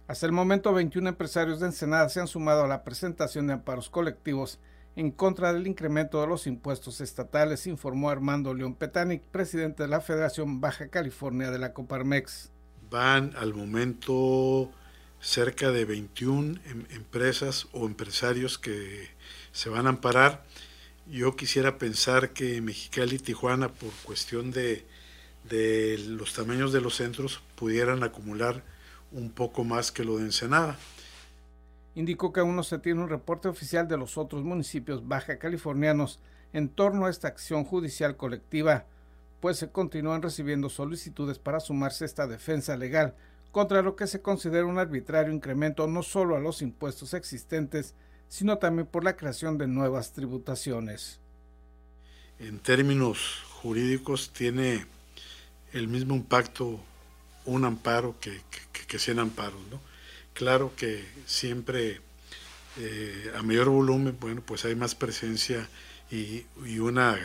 Hasta 0.09 0.27
el 0.27 0.33
momento, 0.33 0.75
21 0.75 1.11
empresarios 1.11 1.61
de 1.61 1.67
Ensenada 1.67 2.09
se 2.09 2.21
han 2.21 2.27
sumado 2.27 2.65
a 2.65 2.69
la 2.69 2.83
presentación 2.83 3.47
de 3.47 3.53
amparos 3.53 3.89
colectivos 3.89 4.59
en 4.97 5.11
contra 5.11 5.53
del 5.53 5.67
incremento 5.67 6.21
de 6.21 6.27
los 6.27 6.47
impuestos 6.47 7.01
estatales, 7.01 7.67
informó 7.67 8.11
Armando 8.11 8.53
León 8.53 8.75
Petanic, 8.75 9.23
presidente 9.23 9.85
de 9.85 9.89
la 9.89 10.01
Federación 10.01 10.61
Baja 10.61 10.89
California 10.89 11.51
de 11.51 11.59
la 11.59 11.73
Coparmex. 11.73 12.51
Van 12.93 13.35
al 13.39 13.55
momento 13.55 14.71
cerca 15.19 15.71
de 15.71 15.87
21 15.87 16.61
em, 16.67 16.85
empresas 16.91 17.67
o 17.73 17.87
empresarios 17.87 18.59
que 18.59 19.09
se 19.51 19.71
van 19.71 19.87
a 19.87 19.89
amparar. 19.89 20.45
Yo 21.07 21.35
quisiera 21.35 21.79
pensar 21.79 22.35
que 22.35 22.61
Mexicali 22.61 23.17
y 23.17 23.19
Tijuana, 23.19 23.71
por 23.71 23.91
cuestión 24.05 24.51
de, 24.51 24.85
de 25.49 25.97
los 26.07 26.35
tamaños 26.35 26.71
de 26.71 26.83
los 26.83 26.97
centros, 26.97 27.41
pudieran 27.57 28.03
acumular 28.03 28.63
un 29.11 29.31
poco 29.31 29.65
más 29.65 29.91
que 29.91 30.05
lo 30.05 30.19
de 30.19 30.25
Ensenada. 30.25 30.77
Indicó 31.95 32.31
que 32.31 32.41
aún 32.41 32.57
no 32.57 32.63
se 32.63 32.79
tiene 32.79 33.01
un 33.01 33.09
reporte 33.09 33.49
oficial 33.49 33.89
de 33.89 33.97
los 33.97 34.19
otros 34.19 34.45
municipios 34.45 35.09
baja 35.09 35.39
californianos 35.39 36.21
en 36.53 36.69
torno 36.69 37.07
a 37.07 37.11
esta 37.11 37.29
acción 37.29 37.65
judicial 37.65 38.19
colectiva, 38.19 38.85
pues 39.43 39.59
se 39.59 39.73
continúan 39.73 40.23
recibiendo 40.23 40.69
solicitudes 40.69 41.41
para 41.41 41.59
sumarse 41.59 42.05
a 42.05 42.07
esta 42.07 42.29
defensa 42.29 42.77
legal 42.77 43.17
contra 43.51 43.83
lo 43.83 43.97
que 43.97 44.07
se 44.07 44.23
considera 44.23 44.65
un 44.65 44.79
arbitrario 44.79 45.35
incremento 45.35 45.89
no 45.89 46.05
solo 46.05 46.37
a 46.37 46.41
los 46.41 46.63
impuestos 46.63 47.13
existentes, 47.13 47.97
sino 48.29 48.59
también 48.59 48.87
por 48.87 49.03
la 49.03 49.17
creación 49.17 49.59
de 49.59 49.67
nuevas 49.67 50.13
tributaciones. 50.13 51.19
En 52.39 52.61
términos 52.61 53.43
jurídicos 53.61 54.33
tiene 54.33 54.87
el 55.73 55.89
mismo 55.89 56.15
impacto 56.15 56.79
un 57.45 57.65
amparo 57.65 58.15
que, 58.21 58.41
que, 58.73 58.87
que 58.87 58.99
100 59.01 59.19
amparos. 59.19 59.61
¿no? 59.73 59.81
Claro 60.35 60.73
que 60.77 61.05
siempre 61.27 62.01
eh, 62.79 63.33
a 63.37 63.43
mayor 63.43 63.71
volumen, 63.71 64.17
bueno, 64.21 64.41
pues 64.47 64.65
hay 64.65 64.77
más 64.77 64.95
presencia 64.95 65.69
y, 66.13 66.47
y 66.65 66.79
una 66.79 67.19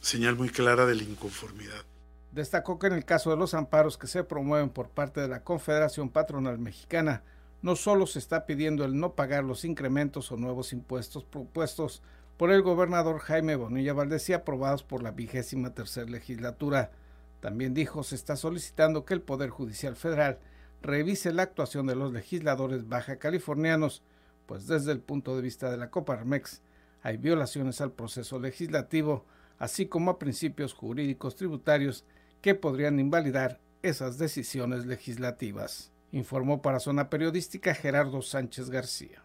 señal 0.00 0.36
muy 0.36 0.48
clara 0.48 0.86
de 0.86 0.94
la 0.94 1.02
inconformidad. 1.02 1.84
Destacó 2.32 2.78
que 2.78 2.88
en 2.88 2.92
el 2.92 3.04
caso 3.04 3.30
de 3.30 3.36
los 3.36 3.54
amparos 3.54 3.98
que 3.98 4.06
se 4.06 4.24
promueven 4.24 4.70
por 4.70 4.90
parte 4.90 5.20
de 5.20 5.28
la 5.28 5.42
Confederación 5.44 6.10
Patronal 6.10 6.58
Mexicana, 6.58 7.22
no 7.62 7.74
solo 7.74 8.06
se 8.06 8.18
está 8.18 8.46
pidiendo 8.46 8.84
el 8.84 8.98
no 8.98 9.14
pagar 9.14 9.44
los 9.44 9.64
incrementos 9.64 10.30
o 10.30 10.36
nuevos 10.36 10.72
impuestos 10.72 11.24
propuestos 11.24 12.02
por 12.36 12.52
el 12.52 12.62
gobernador 12.62 13.18
Jaime 13.18 13.56
Bonilla 13.56 13.92
Valdés 13.92 14.28
y 14.28 14.32
aprobados 14.32 14.84
por 14.84 15.02
la 15.02 15.10
vigésima 15.10 15.74
tercera 15.74 16.08
legislatura, 16.08 16.92
también 17.40 17.74
dijo 17.74 18.02
se 18.04 18.14
está 18.14 18.36
solicitando 18.36 19.04
que 19.04 19.14
el 19.14 19.22
Poder 19.22 19.50
Judicial 19.50 19.96
Federal 19.96 20.38
revise 20.82 21.32
la 21.32 21.42
actuación 21.42 21.86
de 21.86 21.96
los 21.96 22.12
legisladores 22.12 22.88
baja 22.88 23.18
californianos, 23.18 24.02
pues 24.46 24.66
desde 24.66 24.92
el 24.92 25.00
punto 25.00 25.34
de 25.34 25.42
vista 25.42 25.70
de 25.70 25.76
la 25.76 25.90
Coparmex 25.90 26.62
hay 27.02 27.16
violaciones 27.16 27.80
al 27.80 27.92
proceso 27.92 28.38
legislativo, 28.38 29.24
así 29.58 29.86
como 29.86 30.10
a 30.10 30.18
principios 30.18 30.72
jurídicos 30.72 31.36
tributarios 31.36 32.04
que 32.40 32.54
podrían 32.54 33.00
invalidar 33.00 33.60
esas 33.82 34.18
decisiones 34.18 34.86
legislativas, 34.86 35.92
informó 36.12 36.62
para 36.62 36.80
Zona 36.80 37.10
Periodística 37.10 37.74
Gerardo 37.74 38.22
Sánchez 38.22 38.70
García. 38.70 39.22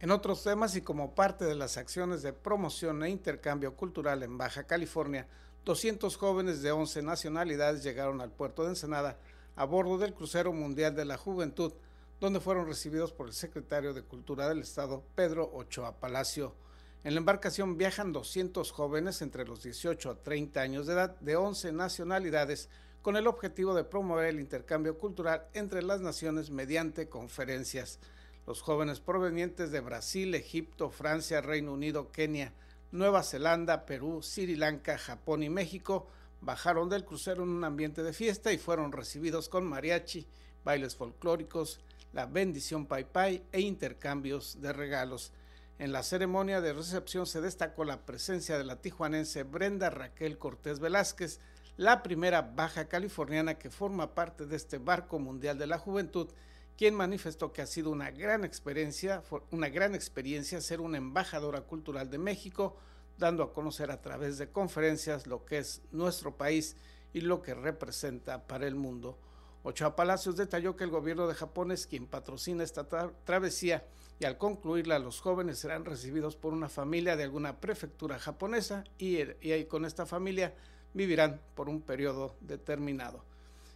En 0.00 0.10
otros 0.10 0.42
temas 0.42 0.76
y 0.76 0.80
como 0.80 1.14
parte 1.14 1.44
de 1.44 1.54
las 1.54 1.76
acciones 1.76 2.22
de 2.22 2.32
promoción 2.32 3.02
e 3.02 3.10
intercambio 3.10 3.76
cultural 3.76 4.22
en 4.22 4.38
Baja 4.38 4.64
California, 4.64 5.26
200 5.64 6.16
jóvenes 6.16 6.62
de 6.62 6.72
11 6.72 7.02
nacionalidades 7.02 7.82
llegaron 7.82 8.20
al 8.22 8.30
puerto 8.30 8.62
de 8.62 8.70
Ensenada 8.70 9.18
a 9.56 9.64
bordo 9.64 9.98
del 9.98 10.14
crucero 10.14 10.54
mundial 10.54 10.94
de 10.94 11.04
la 11.04 11.18
juventud, 11.18 11.74
donde 12.18 12.40
fueron 12.40 12.66
recibidos 12.66 13.12
por 13.12 13.26
el 13.26 13.34
secretario 13.34 13.92
de 13.92 14.02
Cultura 14.02 14.48
del 14.48 14.60
Estado, 14.60 15.04
Pedro 15.14 15.50
Ochoa 15.52 16.00
Palacio. 16.00 16.54
En 17.02 17.14
la 17.14 17.20
embarcación 17.20 17.78
viajan 17.78 18.12
200 18.12 18.72
jóvenes 18.72 19.22
entre 19.22 19.46
los 19.46 19.62
18 19.62 20.10
a 20.10 20.22
30 20.22 20.60
años 20.60 20.86
de 20.86 20.92
edad 20.92 21.18
de 21.20 21.34
11 21.34 21.72
nacionalidades 21.72 22.68
con 23.00 23.16
el 23.16 23.26
objetivo 23.26 23.74
de 23.74 23.84
promover 23.84 24.26
el 24.26 24.38
intercambio 24.38 24.98
cultural 24.98 25.46
entre 25.54 25.82
las 25.82 26.02
naciones 26.02 26.50
mediante 26.50 27.08
conferencias. 27.08 28.00
Los 28.46 28.60
jóvenes 28.60 29.00
provenientes 29.00 29.70
de 29.70 29.80
Brasil, 29.80 30.34
Egipto, 30.34 30.90
Francia, 30.90 31.40
Reino 31.40 31.72
Unido, 31.72 32.12
Kenia, 32.12 32.52
Nueva 32.92 33.22
Zelanda, 33.22 33.86
Perú, 33.86 34.20
Sri 34.22 34.56
Lanka, 34.56 34.98
Japón 34.98 35.42
y 35.42 35.48
México 35.48 36.06
bajaron 36.42 36.90
del 36.90 37.06
crucero 37.06 37.44
en 37.44 37.48
un 37.48 37.64
ambiente 37.64 38.02
de 38.02 38.12
fiesta 38.12 38.52
y 38.52 38.58
fueron 38.58 38.92
recibidos 38.92 39.48
con 39.48 39.64
mariachi, 39.64 40.26
bailes 40.64 40.96
folclóricos, 40.96 41.80
la 42.12 42.26
bendición 42.26 42.84
pai 42.84 43.04
pai 43.04 43.42
e 43.52 43.60
intercambios 43.60 44.60
de 44.60 44.74
regalos. 44.74 45.32
En 45.80 45.92
la 45.92 46.02
ceremonia 46.02 46.60
de 46.60 46.74
recepción 46.74 47.24
se 47.24 47.40
destacó 47.40 47.84
la 47.84 48.04
presencia 48.04 48.58
de 48.58 48.64
la 48.64 48.82
tijuanense 48.82 49.44
Brenda 49.44 49.88
Raquel 49.88 50.36
Cortés 50.36 50.78
Velázquez, 50.78 51.40
la 51.78 52.02
primera 52.02 52.42
baja 52.42 52.86
californiana 52.86 53.54
que 53.54 53.70
forma 53.70 54.14
parte 54.14 54.44
de 54.44 54.56
este 54.56 54.76
barco 54.76 55.18
mundial 55.18 55.56
de 55.56 55.66
la 55.66 55.78
juventud, 55.78 56.28
quien 56.76 56.94
manifestó 56.94 57.54
que 57.54 57.62
ha 57.62 57.66
sido 57.66 57.88
una 57.88 58.10
gran 58.10 58.44
experiencia, 58.44 59.22
una 59.52 59.70
gran 59.70 59.94
experiencia 59.94 60.60
ser 60.60 60.82
una 60.82 60.98
embajadora 60.98 61.62
cultural 61.62 62.10
de 62.10 62.18
México 62.18 62.76
dando 63.16 63.42
a 63.42 63.54
conocer 63.54 63.90
a 63.90 64.02
través 64.02 64.36
de 64.36 64.50
conferencias 64.50 65.26
lo 65.26 65.46
que 65.46 65.60
es 65.60 65.80
nuestro 65.92 66.36
país 66.36 66.76
y 67.14 67.22
lo 67.22 67.40
que 67.40 67.54
representa 67.54 68.46
para 68.46 68.66
el 68.66 68.74
mundo. 68.74 69.18
Ochoa 69.62 69.94
Palacios 69.94 70.36
detalló 70.36 70.74
que 70.74 70.84
el 70.84 70.90
gobierno 70.90 71.26
de 71.26 71.34
Japón 71.34 71.70
es 71.70 71.86
quien 71.86 72.06
patrocina 72.06 72.64
esta 72.64 72.88
travesía 73.24 73.84
y 74.18 74.24
al 74.24 74.38
concluirla 74.38 74.98
los 74.98 75.20
jóvenes 75.20 75.58
serán 75.58 75.84
recibidos 75.84 76.36
por 76.36 76.54
una 76.54 76.70
familia 76.70 77.16
de 77.16 77.24
alguna 77.24 77.60
prefectura 77.60 78.18
japonesa 78.18 78.84
y, 78.96 79.16
ahí 79.18 79.66
con 79.66 79.84
esta 79.84 80.06
familia 80.06 80.54
vivirán 80.94 81.40
por 81.54 81.68
un 81.68 81.82
periodo 81.82 82.36
determinado. 82.40 83.22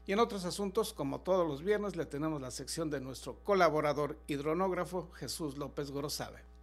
Y 0.07 0.13
en 0.13 0.21
otros 0.21 0.45
asuntos, 0.45 0.93
como 0.93 1.21
todos 1.21 1.47
los 1.47 1.63
viernes, 1.63 1.97
le 1.97 2.07
tenemos 2.07 2.41
la 2.41 2.51
sección 2.51 2.91
de 2.91 3.01
nuestro 3.01 3.39
colaborador 3.43 4.19
hidronógrafo 4.27 5.11
Jesús 5.13 5.57
López 5.57 5.91
Gorosabe. 5.91 6.54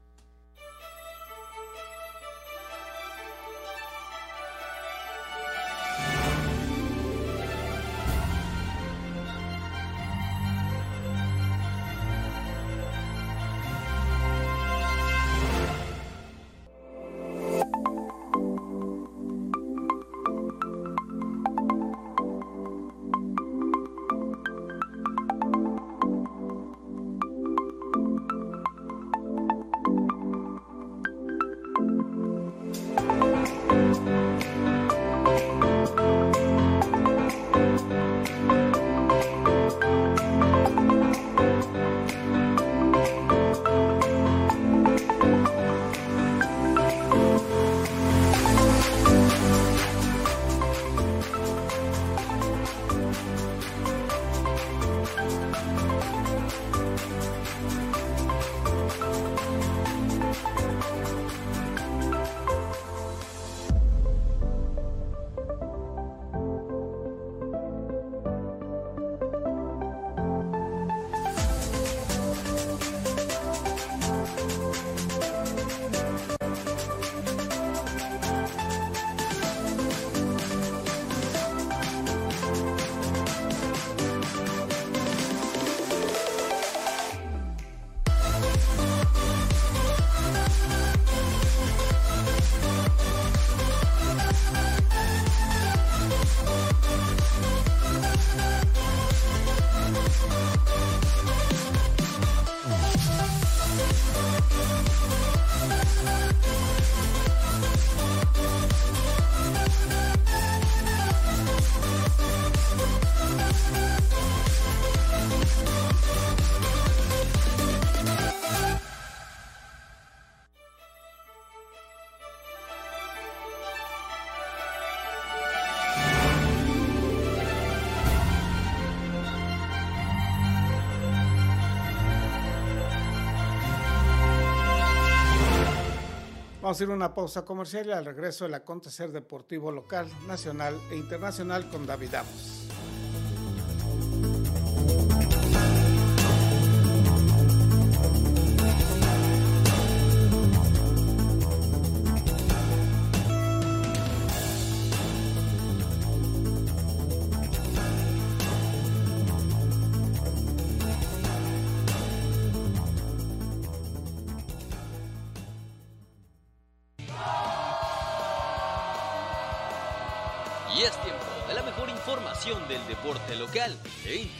Vamos 136.71 136.79
a 136.79 136.83
ir 136.85 136.89
una 136.89 137.13
pausa 137.13 137.43
comercial 137.43 137.87
y 137.87 137.91
al 137.91 138.05
regreso 138.05 138.45
el 138.45 138.53
acontecer 138.53 139.11
deportivo 139.11 139.73
local, 139.73 140.07
nacional 140.25 140.79
e 140.89 140.95
internacional 140.95 141.69
con 141.69 141.85
David 141.85 142.15
Amos. 142.15 142.60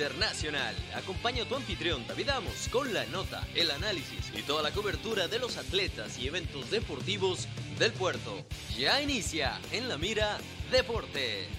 Internacional. 0.02 0.74
Acompaña 0.96 1.44
a 1.44 1.46
tu 1.46 1.56
anfitrión 1.56 2.04
David 2.08 2.30
Amos 2.30 2.68
con 2.72 2.92
la 2.92 3.06
nota, 3.06 3.46
el 3.54 3.70
análisis 3.70 4.32
y 4.36 4.42
toda 4.42 4.64
la 4.64 4.72
cobertura 4.72 5.28
de 5.28 5.38
los 5.38 5.58
atletas 5.58 6.18
y 6.18 6.28
eventos 6.28 6.72
deportivos 6.72 7.48
del 7.78 7.92
puerto. 7.94 8.44
Ya 8.76 9.00
inicia 9.00 9.60
en 9.72 9.88
la 9.88 10.00
mira 10.00 10.40
Deportes. 10.72 11.50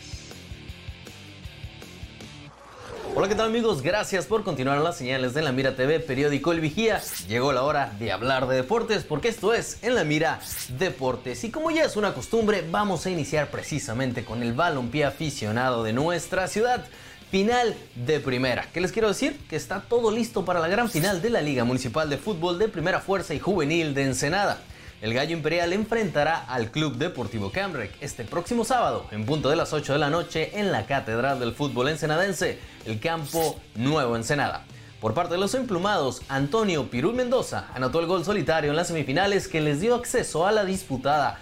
Hola, 3.15 3.29
¿qué 3.29 3.35
tal 3.35 3.47
amigos? 3.47 3.83
Gracias 3.83 4.27
por 4.27 4.43
continuar 4.43 4.79
las 4.79 4.97
señales 4.97 5.35
de 5.35 5.43
La 5.43 5.53
Mira 5.53 5.77
TV, 5.77 6.01
periódico 6.01 6.51
El 6.51 6.61
Vigía. 6.61 7.01
Llegó 7.29 7.53
la 7.53 7.63
hora 7.63 7.93
de 7.99 8.11
hablar 8.11 8.49
de 8.49 8.57
deportes 8.57 9.05
porque 9.05 9.29
esto 9.29 9.55
es 9.55 9.83
En 9.83 9.95
La 9.95 10.03
Mira 10.03 10.41
Deportes. 10.79 11.45
Y 11.45 11.51
como 11.51 11.71
ya 11.71 11.85
es 11.85 11.97
una 11.97 12.15
costumbre, 12.15 12.67
vamos 12.69 13.07
a 13.07 13.11
iniciar 13.11 13.51
precisamente 13.51 14.25
con 14.25 14.43
el 14.43 14.53
balompié 14.53 15.05
aficionado 15.05 15.85
de 15.85 15.93
nuestra 15.93 16.49
ciudad 16.49 16.87
final 17.33 17.75
de 17.95 18.21
primera. 18.21 18.67
¿Qué 18.75 18.83
les 18.83 18.93
quiero 18.93 19.09
decir? 19.09 19.41
Que 19.49 19.57
está 19.57 19.81
todo 19.81 20.11
listo 20.11 20.45
para 20.45 20.61
la 20.61 20.69
gran 20.69 20.91
final 20.91 21.23
de 21.23 21.31
la 21.31 21.41
Liga 21.41 21.65
Municipal 21.65 22.11
de 22.11 22.19
Fútbol 22.19 22.59
de 22.59 22.69
Primera 22.69 23.01
Fuerza 23.01 23.33
y 23.33 23.39
Juvenil 23.39 23.95
de 23.95 24.03
Ensenada. 24.03 24.59
El 25.01 25.15
Gallo 25.15 25.35
Imperial 25.35 25.73
enfrentará 25.73 26.45
al 26.45 26.71
Club 26.71 26.97
Deportivo 26.97 27.51
Camrec 27.51 27.91
este 28.03 28.25
próximo 28.25 28.67
sábado, 28.67 29.07
en 29.13 29.25
punto 29.25 29.49
de 29.49 29.57
las 29.57 29.73
8 29.73 29.95
de 29.95 29.99
la 29.99 30.11
noche, 30.11 30.61
en 30.61 30.73
la 30.73 30.85
Catedral 30.85 31.41
del 31.41 31.55
Fútbol 31.55 31.89
Ensenadense, 31.89 32.59
el 32.85 33.01
Campo 33.01 33.59
Nuevo 33.77 34.15
Ensenada. 34.15 34.67
Por 35.01 35.15
parte 35.15 35.33
de 35.33 35.41
los 35.41 35.55
emplumados, 35.55 36.21
Antonio 36.29 36.91
Pirul 36.91 37.15
Mendoza 37.15 37.69
anotó 37.75 38.01
el 38.01 38.07
gol 38.07 38.27
solitario 38.27 38.69
en 38.69 38.77
las 38.77 38.89
semifinales 38.89 39.49
que 39.49 39.63
les 39.63 39.81
dio 39.81 39.95
acceso 39.95 40.47
a 40.47 40.53
la 40.53 40.67
disputada 40.67 41.41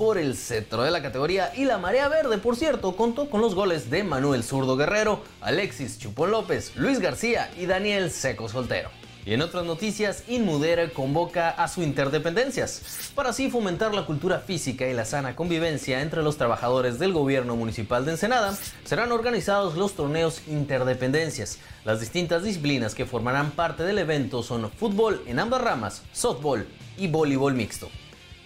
por 0.00 0.16
el 0.16 0.34
cetro 0.34 0.82
de 0.82 0.90
la 0.90 1.02
categoría 1.02 1.52
y 1.54 1.66
la 1.66 1.76
marea 1.76 2.08
verde, 2.08 2.38
por 2.38 2.56
cierto, 2.56 2.96
contó 2.96 3.28
con 3.28 3.42
los 3.42 3.54
goles 3.54 3.90
de 3.90 4.02
Manuel 4.02 4.42
Zurdo 4.42 4.78
Guerrero, 4.78 5.20
Alexis 5.42 5.98
Chupón 5.98 6.30
López, 6.30 6.72
Luis 6.74 7.00
García 7.00 7.50
y 7.58 7.66
Daniel 7.66 8.10
Seco 8.10 8.48
Soltero. 8.48 8.88
Y 9.26 9.34
en 9.34 9.42
otras 9.42 9.66
noticias, 9.66 10.24
Inmudera 10.26 10.88
convoca 10.88 11.50
a 11.50 11.68
su 11.68 11.82
interdependencias, 11.82 13.10
para 13.14 13.28
así 13.28 13.50
fomentar 13.50 13.92
la 13.92 14.06
cultura 14.06 14.38
física 14.38 14.88
y 14.88 14.94
la 14.94 15.04
sana 15.04 15.36
convivencia 15.36 16.00
entre 16.00 16.22
los 16.22 16.38
trabajadores 16.38 16.98
del 16.98 17.12
gobierno 17.12 17.54
municipal 17.54 18.06
de 18.06 18.12
Ensenada. 18.12 18.56
Serán 18.84 19.12
organizados 19.12 19.76
los 19.76 19.92
torneos 19.92 20.40
interdependencias. 20.48 21.58
Las 21.84 22.00
distintas 22.00 22.42
disciplinas 22.42 22.94
que 22.94 23.04
formarán 23.04 23.50
parte 23.50 23.82
del 23.82 23.98
evento 23.98 24.42
son 24.42 24.70
fútbol 24.70 25.22
en 25.26 25.40
ambas 25.40 25.60
ramas, 25.60 26.02
softball 26.14 26.66
y 26.96 27.06
voleibol 27.06 27.52
mixto. 27.52 27.90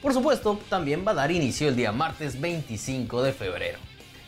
Por 0.05 0.13
supuesto, 0.13 0.61
también 0.69 1.03
va 1.05 1.13
a 1.13 1.15
dar 1.15 1.33
inicio 1.33 1.67
el 1.67 1.77
día 1.77 1.91
martes 1.91 2.39
25 2.39 3.23
de 3.23 3.33
febrero. 3.33 3.79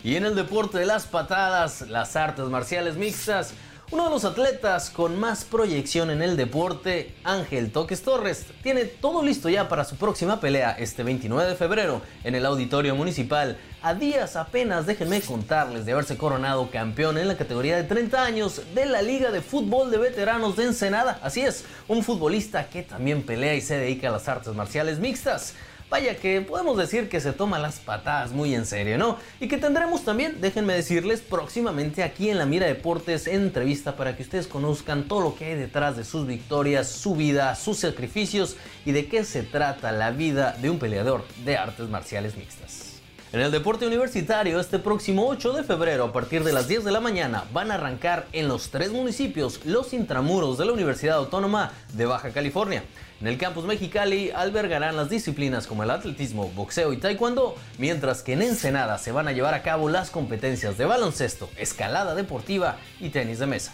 Y 0.02 0.16
en 0.16 0.24
el 0.24 0.34
deporte 0.34 0.78
de 0.78 0.86
las 0.86 1.04
patadas, 1.04 1.82
las 1.90 2.16
artes 2.16 2.46
marciales 2.46 2.96
mixtas, 2.96 3.52
Uno 3.90 4.04
de 4.04 4.10
los 4.10 4.24
atletas 4.24 4.90
con 4.90 5.20
más 5.20 5.44
proyección 5.44 6.10
en 6.10 6.20
el 6.20 6.36
deporte, 6.36 7.14
Ángel 7.22 7.70
Toques 7.70 8.02
Torres, 8.02 8.46
tiene 8.62 8.86
todo 8.86 9.22
listo 9.22 9.48
ya 9.48 9.68
para 9.68 9.84
su 9.84 9.94
próxima 9.96 10.40
pelea 10.40 10.72
este 10.72 11.04
29 11.04 11.50
de 11.50 11.56
febrero 11.56 12.02
en 12.24 12.34
el 12.34 12.46
Auditorio 12.46 12.96
Municipal. 12.96 13.58
A 13.86 13.94
días 13.94 14.34
apenas, 14.34 14.84
déjenme 14.84 15.20
contarles 15.20 15.86
de 15.86 15.92
haberse 15.92 16.16
coronado 16.16 16.68
campeón 16.72 17.18
en 17.18 17.28
la 17.28 17.36
categoría 17.36 17.76
de 17.76 17.84
30 17.84 18.20
años 18.20 18.60
de 18.74 18.84
la 18.84 19.00
Liga 19.00 19.30
de 19.30 19.40
Fútbol 19.40 19.92
de 19.92 19.98
Veteranos 19.98 20.56
de 20.56 20.64
Ensenada. 20.64 21.20
Así 21.22 21.42
es, 21.42 21.64
un 21.86 22.02
futbolista 22.02 22.68
que 22.68 22.82
también 22.82 23.22
pelea 23.22 23.54
y 23.54 23.60
se 23.60 23.78
dedica 23.78 24.08
a 24.08 24.10
las 24.10 24.26
artes 24.26 24.52
marciales 24.54 24.98
mixtas. 24.98 25.54
Vaya 25.88 26.16
que 26.16 26.40
podemos 26.40 26.76
decir 26.76 27.08
que 27.08 27.20
se 27.20 27.32
toma 27.32 27.60
las 27.60 27.78
patadas 27.78 28.32
muy 28.32 28.56
en 28.56 28.66
serio, 28.66 28.98
¿no? 28.98 29.18
Y 29.38 29.46
que 29.46 29.56
tendremos 29.56 30.02
también, 30.02 30.40
déjenme 30.40 30.74
decirles, 30.74 31.20
próximamente 31.20 32.02
aquí 32.02 32.28
en 32.28 32.38
la 32.38 32.44
Mira 32.44 32.66
Deportes 32.66 33.28
entrevista 33.28 33.94
para 33.94 34.16
que 34.16 34.24
ustedes 34.24 34.48
conozcan 34.48 35.04
todo 35.04 35.20
lo 35.20 35.36
que 35.36 35.44
hay 35.44 35.54
detrás 35.54 35.96
de 35.96 36.02
sus 36.02 36.26
victorias, 36.26 36.88
su 36.88 37.14
vida, 37.14 37.54
sus 37.54 37.78
sacrificios 37.78 38.56
y 38.84 38.90
de 38.90 39.06
qué 39.06 39.22
se 39.22 39.44
trata 39.44 39.92
la 39.92 40.10
vida 40.10 40.56
de 40.60 40.70
un 40.70 40.80
peleador 40.80 41.24
de 41.44 41.56
artes 41.56 41.88
marciales 41.88 42.36
mixtas. 42.36 42.95
En 43.32 43.40
el 43.40 43.50
deporte 43.50 43.84
universitario, 43.84 44.60
este 44.60 44.78
próximo 44.78 45.26
8 45.26 45.52
de 45.54 45.64
febrero, 45.64 46.04
a 46.04 46.12
partir 46.12 46.44
de 46.44 46.52
las 46.52 46.68
10 46.68 46.84
de 46.84 46.92
la 46.92 47.00
mañana, 47.00 47.42
van 47.52 47.72
a 47.72 47.74
arrancar 47.74 48.28
en 48.32 48.46
los 48.46 48.70
tres 48.70 48.92
municipios 48.92 49.60
los 49.64 49.92
intramuros 49.92 50.58
de 50.58 50.64
la 50.64 50.72
Universidad 50.72 51.16
Autónoma 51.16 51.72
de 51.94 52.06
Baja 52.06 52.30
California. 52.30 52.84
En 53.20 53.26
el 53.26 53.36
campus 53.36 53.64
Mexicali 53.64 54.30
albergarán 54.30 54.96
las 54.96 55.10
disciplinas 55.10 55.66
como 55.66 55.82
el 55.82 55.90
atletismo, 55.90 56.50
boxeo 56.54 56.92
y 56.92 56.98
taekwondo, 56.98 57.56
mientras 57.78 58.22
que 58.22 58.34
en 58.34 58.42
Ensenada 58.42 58.96
se 58.96 59.10
van 59.10 59.26
a 59.26 59.32
llevar 59.32 59.54
a 59.54 59.62
cabo 59.62 59.88
las 59.88 60.10
competencias 60.10 60.78
de 60.78 60.84
baloncesto, 60.84 61.50
escalada 61.56 62.14
deportiva 62.14 62.76
y 63.00 63.08
tenis 63.08 63.40
de 63.40 63.46
mesa. 63.46 63.72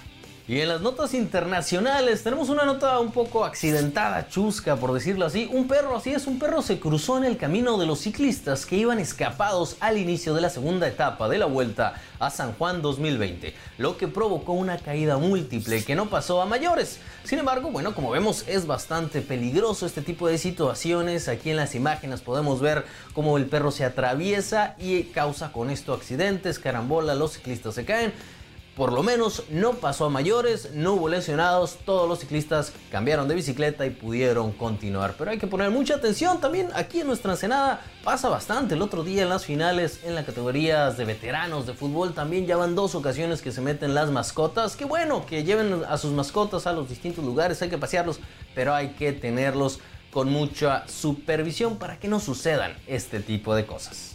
Y 0.49 0.59
en 0.59 0.69
las 0.69 0.81
notas 0.81 1.15
internacionales 1.15 2.25
tenemos 2.25 2.49
una 2.49 2.65
nota 2.65 2.99
un 2.99 3.13
poco 3.13 3.45
accidentada, 3.45 4.27
chusca 4.29 4.75
por 4.75 4.93
decirlo 4.93 5.25
así. 5.25 5.49
Un 5.53 5.69
perro, 5.69 5.97
así 5.97 6.11
es, 6.11 6.27
un 6.27 6.41
perro 6.41 6.63
se 6.63 6.81
cruzó 6.81 7.17
en 7.17 7.23
el 7.23 7.37
camino 7.37 7.79
de 7.79 7.87
los 7.87 8.01
ciclistas 8.01 8.67
que 8.67 8.75
iban 8.75 8.99
escapados 8.99 9.77
al 9.79 9.99
inicio 9.99 10.35
de 10.35 10.41
la 10.41 10.51
segunda 10.51 10.89
etapa 10.89 11.29
de 11.29 11.39
la 11.39 11.47
vuelta 11.47 11.95
a 12.19 12.29
San 12.29 12.55
Juan 12.55 12.83
2020, 12.83 13.55
lo 13.79 13.97
que 13.97 14.09
provocó 14.09 14.53
una 14.53 14.79
caída 14.79 15.17
múltiple 15.17 15.85
que 15.85 15.95
no 15.95 16.11
pasó 16.11 16.43
a 16.43 16.47
mayores. 16.47 16.99
Sin 17.23 17.39
embargo, 17.39 17.71
bueno, 17.71 17.95
como 17.95 18.11
vemos 18.11 18.43
es 18.49 18.67
bastante 18.67 19.21
peligroso 19.21 19.87
este 19.87 20.03
tipo 20.03 20.27
de 20.27 20.39
situaciones. 20.39 21.29
Aquí 21.29 21.51
en 21.51 21.57
las 21.57 21.77
imágenes 21.77 22.21
podemos 22.21 22.61
ver 22.61 22.85
cómo 23.15 23.39
el 23.39 23.47
perro 23.47 23.71
se 23.71 23.85
atraviesa 23.85 24.75
y 24.81 25.05
causa 25.05 25.53
con 25.53 25.71
esto 25.71 25.93
accidentes, 25.95 26.59
carambola, 26.59 27.15
los 27.15 27.35
ciclistas 27.35 27.77
se 27.77 27.85
caen. 27.85 28.13
Por 28.77 28.91
lo 28.91 29.03
menos 29.03 29.43
no 29.51 29.75
pasó 29.75 30.07
a 30.07 30.09
mayores, 30.09 30.71
no 30.73 30.95
hubo 30.95 31.07
lesionados, 31.07 31.77
todos 31.85 32.09
los 32.09 32.21
ciclistas 32.21 32.73
cambiaron 32.91 33.29
de 33.29 33.35
bicicleta 33.35 33.85
y 33.85 33.91
pudieron 33.91 34.53
continuar. 34.53 35.15
Pero 35.19 35.31
hay 35.31 35.39
que 35.39 35.47
poner 35.47 35.71
mucha 35.71 35.97
atención 35.97 36.41
también 36.41 36.71
aquí 36.75 37.01
en 37.01 37.07
nuestra 37.07 37.33
Ensenada. 37.33 37.83
Pasa 38.03 38.31
bastante 38.31 38.75
el 38.75 38.81
otro 38.81 39.05
día 39.05 39.25
en 39.25 39.29
las 39.29 39.45
finales 39.45 40.01
en 40.05 40.15
las 40.15 40.25
categorías 40.25 40.97
de 40.97 41.05
veteranos 41.05 41.67
de 41.67 41.75
fútbol. 41.75 42.15
También 42.15 42.47
ya 42.47 42.57
van 42.57 42.75
dos 42.75 42.95
ocasiones 42.95 43.43
que 43.43 43.53
se 43.53 43.61
meten 43.61 43.95
las 43.95 44.11
mascotas. 44.11 44.75
Qué 44.75 44.87
bueno 44.87 45.27
que 45.27 45.45
lleven 45.45 45.83
a 45.87 45.99
sus 45.99 46.13
mascotas 46.13 46.67
a 46.67 46.73
los 46.73 46.89
distintos 46.89 47.23
lugares, 47.23 47.61
hay 47.61 47.69
que 47.69 47.77
pasearlos, 47.77 48.21
pero 48.55 48.75
hay 48.75 48.93
que 48.95 49.13
tenerlos 49.13 49.81
con 50.11 50.31
mucha 50.31 50.89
supervisión 50.89 51.77
para 51.77 51.99
que 51.99 52.09
no 52.09 52.21
sucedan 52.21 52.75
este 52.87 53.21
tipo 53.21 53.55
de 53.55 53.67
cosas. 53.67 54.12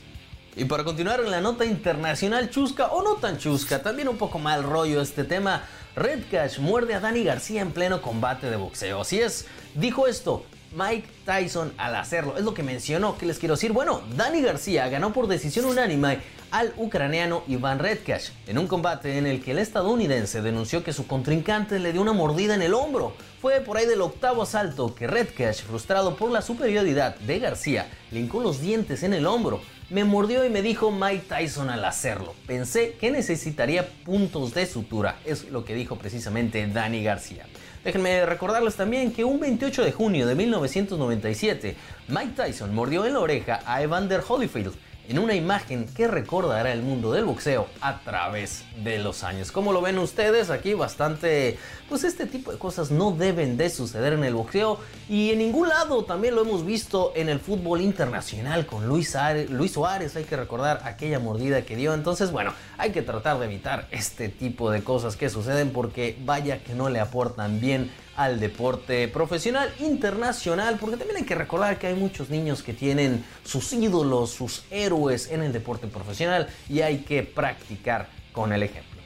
Y 0.58 0.66
para 0.66 0.84
continuar 0.84 1.20
en 1.20 1.30
la 1.30 1.40
nota 1.40 1.66
internacional 1.66 2.50
chusca 2.50 2.88
o 2.88 3.04
no 3.04 3.18
tan 3.18 3.38
chusca, 3.38 3.84
también 3.84 4.08
un 4.08 4.18
poco 4.18 4.40
mal 4.40 4.64
rollo 4.64 5.02
este 5.04 5.24
tema, 5.24 5.62
Red 5.96 6.24
Cash 6.32 6.58
muerde 6.58 6.96
a 6.96 7.00
Dani 7.00 7.24
García 7.24 7.62
en 7.62 7.72
pleno 7.72 8.02
combate 8.02 8.50
de 8.50 8.56
boxeo. 8.56 9.02
Así 9.02 9.20
es, 9.20 9.46
dijo 9.76 10.08
esto 10.08 10.46
Mike 10.76 11.08
Tyson 11.26 11.74
al 11.78 11.96
hacerlo. 11.96 12.38
Es 12.38 12.44
lo 12.44 12.56
que 12.56 12.64
mencionó. 12.64 13.20
¿Qué 13.20 13.28
les 13.28 13.38
quiero 13.38 13.54
decir? 13.54 13.72
Bueno, 13.72 14.02
Dani 14.16 14.42
García 14.42 14.90
ganó 14.90 15.14
por 15.14 15.28
decisión 15.28 15.66
unánime 15.66 16.22
al 16.50 16.74
ucraniano 16.78 17.44
Iván 17.48 17.78
Redcash 17.78 18.30
en 18.48 18.58
un 18.58 18.68
combate 18.68 19.20
en 19.20 19.28
el 19.28 19.44
que 19.44 19.52
el 19.52 19.60
estadounidense 19.60 20.42
denunció 20.42 20.84
que 20.84 20.94
su 20.94 21.06
contrincante 21.06 21.78
le 21.78 21.92
dio 21.94 22.02
una 22.02 22.14
mordida 22.14 22.56
en 22.56 22.64
el 22.64 22.74
hombro. 22.74 23.14
Fue 23.42 23.62
por 23.62 23.78
ahí 23.78 23.86
del 23.86 24.02
octavo 24.02 24.42
asalto 24.42 24.96
que 24.96 25.06
Redcash, 25.06 25.62
frustrado 25.62 26.16
por 26.16 26.32
la 26.32 26.42
superioridad 26.42 27.16
de 27.18 27.38
García, 27.38 27.88
le 28.10 28.22
hincó 28.22 28.42
los 28.42 28.60
dientes 28.60 29.04
en 29.04 29.14
el 29.14 29.28
hombro. 29.28 29.62
Me 29.90 30.04
mordió 30.04 30.44
y 30.44 30.50
me 30.50 30.62
dijo 30.62 30.92
Mike 30.92 31.28
Tyson 31.30 31.70
al 31.70 31.86
hacerlo. 31.86 32.36
Pensé 32.46 32.96
que 33.00 33.10
necesitaría 33.10 33.88
puntos 34.04 34.54
de 34.54 34.66
sutura, 34.66 35.18
es 35.24 35.50
lo 35.50 35.64
que 35.64 35.76
dijo 35.76 35.96
precisamente 35.96 36.68
Dani 36.68 37.02
García. 37.04 37.46
Déjenme 37.86 38.26
recordarles 38.26 38.76
también 38.76 39.14
que 39.14 39.24
un 39.24 39.40
28 39.40 39.86
de 39.86 39.94
junio 39.94 40.28
de 40.28 40.36
1997, 40.36 41.78
Mike 42.10 42.34
Tyson 42.36 42.76
mordió 42.76 43.06
en 43.06 43.14
la 43.14 43.22
oreja 43.22 43.62
a 43.66 43.82
Evander 43.82 44.22
Holyfield, 44.28 44.74
en 45.08 45.20
una 45.20 45.36
imagen 45.36 45.86
que 45.96 46.08
recordará 46.08 46.72
el 46.72 46.82
mundo 46.82 47.12
del 47.12 47.26
boxeo 47.26 47.68
a 47.82 48.00
través 48.02 48.66
de 48.84 49.00
los 49.00 49.24
años. 49.24 49.52
Como 49.52 49.72
lo 49.72 49.82
ven 49.82 49.98
ustedes 49.98 50.50
aquí 50.50 50.74
bastante, 50.74 51.58
pues 51.88 52.04
este 52.04 52.26
tipo 52.26 52.52
de 52.52 52.58
cosas 52.58 52.92
no 52.92 53.12
deben 53.12 53.58
de 53.58 53.70
suceder 53.70 54.14
en 54.14 54.24
el 54.24 54.34
boxeo 54.34 54.80
y 55.08 55.32
en 55.32 55.40
ningún 55.40 55.70
lado 55.70 56.04
también 56.04 56.36
lo 56.36 56.42
hemos 56.42 56.66
visto 56.66 57.14
en 57.16 57.30
el 57.30 57.40
fútbol 57.40 57.82
internacional 57.82 58.66
con 58.66 58.88
Luis, 58.88 59.16
Luis 59.50 59.72
Suárez, 59.72 60.16
hay 60.16 60.26
que 60.26 60.36
recordar 60.36 60.82
aquella 60.84 61.20
mordida 61.20 61.62
que 61.62 61.76
dio, 61.76 61.94
entonces 61.94 62.32
bueno, 62.32 62.54
hay 62.78 62.92
que 62.92 63.02
tratar 63.02 63.40
de 63.40 63.46
evitar 63.46 63.88
este 63.92 64.30
tipo 64.30 64.70
de 64.72 64.84
cosas 64.84 65.16
que 65.16 65.30
suceden 65.30 65.72
porque 65.72 66.18
vaya 66.26 66.64
que 66.64 66.74
no 66.74 66.90
le 66.90 67.00
aportan 67.00 67.60
bien 67.62 67.92
al 68.18 68.40
deporte 68.40 69.08
profesional 69.08 69.72
internacional, 69.80 70.78
porque 70.80 70.98
también 70.98 71.18
hay 71.18 71.24
que 71.24 71.36
recordar 71.36 71.78
que 71.80 71.88
hay 71.88 71.94
muchos 71.94 72.30
niños 72.30 72.64
que 72.64 72.74
tienen 72.74 73.24
sus 73.46 73.72
ídolos, 73.72 74.32
sus 74.32 74.64
héroes 74.72 75.30
en 75.32 75.44
el 75.44 75.54
deporte 75.54 75.88
profesional 75.88 76.48
y 76.68 76.82
hay 76.82 77.04
que 77.04 77.24
practicar 77.24 78.10
con 78.34 78.52
el 78.52 78.64
ejemplo. 78.64 78.98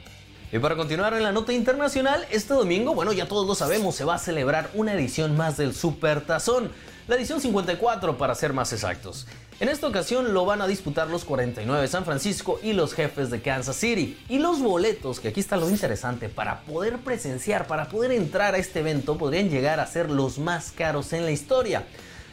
Y 0.54 0.60
para 0.60 0.76
continuar 0.76 1.14
en 1.14 1.24
la 1.24 1.32
nota 1.32 1.54
internacional, 1.54 2.26
este 2.32 2.54
domingo, 2.54 2.94
bueno, 2.94 3.12
ya 3.14 3.28
todos 3.28 3.46
lo 3.46 3.54
sabemos, 3.54 3.96
se 3.96 4.06
va 4.06 4.16
a 4.16 4.20
celebrar 4.20 4.70
una 4.74 4.94
edición 4.94 5.38
más 5.38 5.58
del 5.58 5.74
Super 5.74 6.22
Tazón, 6.26 6.72
la 7.08 7.16
edición 7.16 7.42
54 7.42 8.18
para 8.18 8.34
ser 8.34 8.54
más 8.54 8.72
exactos. 8.72 9.28
En 9.62 9.70
esta 9.70 9.88
ocasión 9.88 10.34
lo 10.34 10.44
van 10.44 10.62
a 10.64 10.68
disputar 10.68 11.08
los 11.08 11.24
49 11.24 11.84
de 11.84 11.88
San 11.88 12.04
Francisco 12.04 12.60
y 12.64 12.74
los 12.74 12.96
jefes 12.96 13.30
de 13.30 13.44
Kansas 13.44 13.76
City. 13.76 14.18
Y 14.28 14.40
los 14.40 14.60
boletos, 14.60 15.20
que 15.20 15.28
aquí 15.28 15.40
está 15.40 15.56
lo 15.56 15.70
interesante, 15.70 16.30
para 16.30 16.62
poder 16.62 16.98
presenciar, 16.98 17.68
para 17.68 17.88
poder 17.88 18.12
entrar 18.12 18.56
a 18.56 18.58
este 18.58 18.80
evento, 18.80 19.20
podrían 19.20 19.52
llegar 19.52 19.80
a 19.80 19.86
ser 19.86 20.10
los 20.10 20.40
más 20.40 20.72
caros 20.72 21.14
en 21.14 21.26
la 21.26 21.32
historia. 21.32 21.86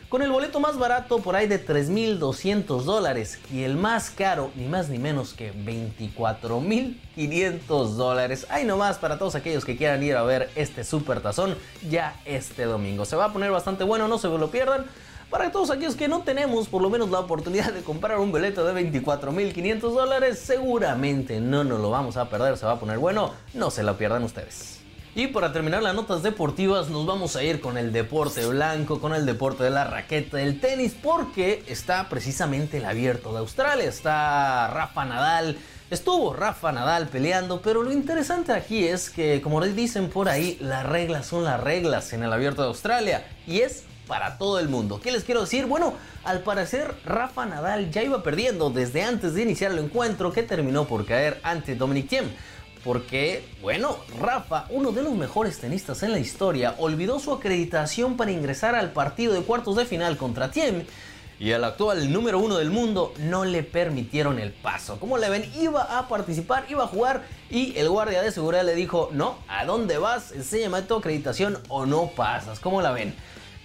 Con 0.08 0.22
el 0.22 0.30
boleto 0.30 0.58
más 0.58 0.78
barato 0.78 1.18
por 1.18 1.36
ahí 1.36 1.46
de 1.46 1.62
3.200 1.62 2.84
dólares 2.84 3.38
y 3.52 3.64
el 3.64 3.76
más 3.76 4.08
caro, 4.08 4.50
ni 4.54 4.64
más 4.64 4.88
ni 4.88 4.98
menos 4.98 5.34
que 5.34 5.52
24.500 5.52 7.88
dólares. 7.88 8.46
Ahí 8.48 8.64
nomás 8.64 8.96
para 8.96 9.18
todos 9.18 9.34
aquellos 9.34 9.66
que 9.66 9.76
quieran 9.76 10.02
ir 10.02 10.16
a 10.16 10.22
ver 10.22 10.48
este 10.54 10.82
super 10.82 11.20
tazón 11.20 11.58
ya 11.90 12.18
este 12.24 12.64
domingo. 12.64 13.04
Se 13.04 13.16
va 13.16 13.26
a 13.26 13.32
poner 13.34 13.50
bastante 13.50 13.84
bueno, 13.84 14.08
no 14.08 14.16
se 14.16 14.28
lo 14.28 14.50
pierdan. 14.50 14.86
Para 15.30 15.52
todos 15.52 15.70
aquellos 15.70 15.94
que 15.94 16.08
no 16.08 16.22
tenemos 16.22 16.68
por 16.68 16.80
lo 16.80 16.88
menos 16.88 17.10
la 17.10 17.20
oportunidad 17.20 17.70
de 17.70 17.82
comprar 17.82 18.18
un 18.18 18.32
boleto 18.32 18.64
de 18.64 18.90
24.500 18.90 19.80
dólares, 19.80 20.38
seguramente 20.38 21.38
no 21.38 21.64
nos 21.64 21.80
lo 21.80 21.90
vamos 21.90 22.16
a 22.16 22.30
perder, 22.30 22.56
se 22.56 22.64
va 22.64 22.72
a 22.72 22.80
poner 22.80 22.96
bueno, 22.96 23.34
no 23.52 23.70
se 23.70 23.82
lo 23.82 23.98
pierdan 23.98 24.24
ustedes. 24.24 24.80
Y 25.14 25.26
para 25.26 25.52
terminar 25.52 25.82
las 25.82 25.94
notas 25.94 26.22
deportivas 26.22 26.88
nos 26.88 27.04
vamos 27.04 27.36
a 27.36 27.42
ir 27.42 27.60
con 27.60 27.76
el 27.76 27.92
deporte 27.92 28.46
blanco, 28.46 29.00
con 29.00 29.14
el 29.14 29.26
deporte 29.26 29.64
de 29.64 29.70
la 29.70 29.84
raqueta, 29.84 30.40
el 30.40 30.60
tenis, 30.60 30.94
porque 30.94 31.62
está 31.66 32.08
precisamente 32.08 32.78
el 32.78 32.86
abierto 32.86 33.32
de 33.34 33.40
Australia, 33.40 33.86
está 33.86 34.68
Rafa 34.68 35.04
Nadal. 35.04 35.58
Estuvo 35.90 36.32
Rafa 36.32 36.72
Nadal 36.72 37.08
peleando, 37.08 37.60
pero 37.60 37.82
lo 37.82 37.92
interesante 37.92 38.52
aquí 38.52 38.86
es 38.86 39.10
que, 39.10 39.42
como 39.42 39.60
dicen 39.60 40.08
por 40.08 40.28
ahí, 40.28 40.56
las 40.60 40.86
reglas 40.86 41.26
son 41.26 41.44
las 41.44 41.60
reglas 41.60 42.12
en 42.14 42.22
el 42.22 42.32
abierto 42.32 42.62
de 42.62 42.68
Australia. 42.68 43.26
Y 43.46 43.60
es 43.60 43.84
para 44.08 44.38
todo 44.38 44.58
el 44.58 44.68
mundo. 44.68 45.00
¿Qué 45.00 45.12
les 45.12 45.22
quiero 45.22 45.42
decir? 45.42 45.66
Bueno, 45.66 45.94
al 46.24 46.40
parecer 46.40 46.92
Rafa 47.04 47.46
Nadal 47.46 47.92
ya 47.92 48.02
iba 48.02 48.22
perdiendo 48.24 48.70
desde 48.70 49.02
antes 49.02 49.34
de 49.34 49.42
iniciar 49.42 49.70
el 49.70 49.78
encuentro 49.78 50.32
que 50.32 50.42
terminó 50.42 50.86
por 50.86 51.06
caer 51.06 51.38
ante 51.44 51.76
Dominic 51.76 52.08
Thiem. 52.08 52.26
Porque, 52.82 53.44
bueno, 53.60 53.98
Rafa, 54.20 54.64
uno 54.70 54.92
de 54.92 55.02
los 55.02 55.12
mejores 55.12 55.58
tenistas 55.58 56.02
en 56.02 56.12
la 56.12 56.18
historia, 56.18 56.74
olvidó 56.78 57.18
su 57.20 57.32
acreditación 57.32 58.16
para 58.16 58.30
ingresar 58.30 58.74
al 58.74 58.92
partido 58.92 59.34
de 59.34 59.42
cuartos 59.42 59.76
de 59.76 59.84
final 59.84 60.16
contra 60.16 60.50
Thiem 60.50 60.84
y 61.40 61.52
al 61.52 61.64
actual 61.64 62.12
número 62.12 62.38
uno 62.38 62.56
del 62.56 62.70
mundo 62.70 63.12
no 63.18 63.44
le 63.44 63.62
permitieron 63.62 64.38
el 64.38 64.52
paso. 64.52 64.98
Como 64.98 65.18
le 65.18 65.28
ven, 65.28 65.50
iba 65.56 65.98
a 65.98 66.08
participar, 66.08 66.64
iba 66.68 66.84
a 66.84 66.88
jugar 66.88 67.24
y 67.50 67.76
el 67.76 67.88
guardia 67.88 68.22
de 68.22 68.32
seguridad 68.32 68.64
le 68.64 68.74
dijo, 68.74 69.10
no, 69.12 69.38
¿a 69.48 69.64
dónde 69.64 69.98
vas? 69.98 70.32
Enséñame 70.32 70.82
tu 70.82 70.96
acreditación 70.96 71.58
o 71.68 71.86
no 71.86 72.08
pasas. 72.08 72.58
¿Cómo 72.58 72.80
la 72.80 72.90
ven? 72.90 73.14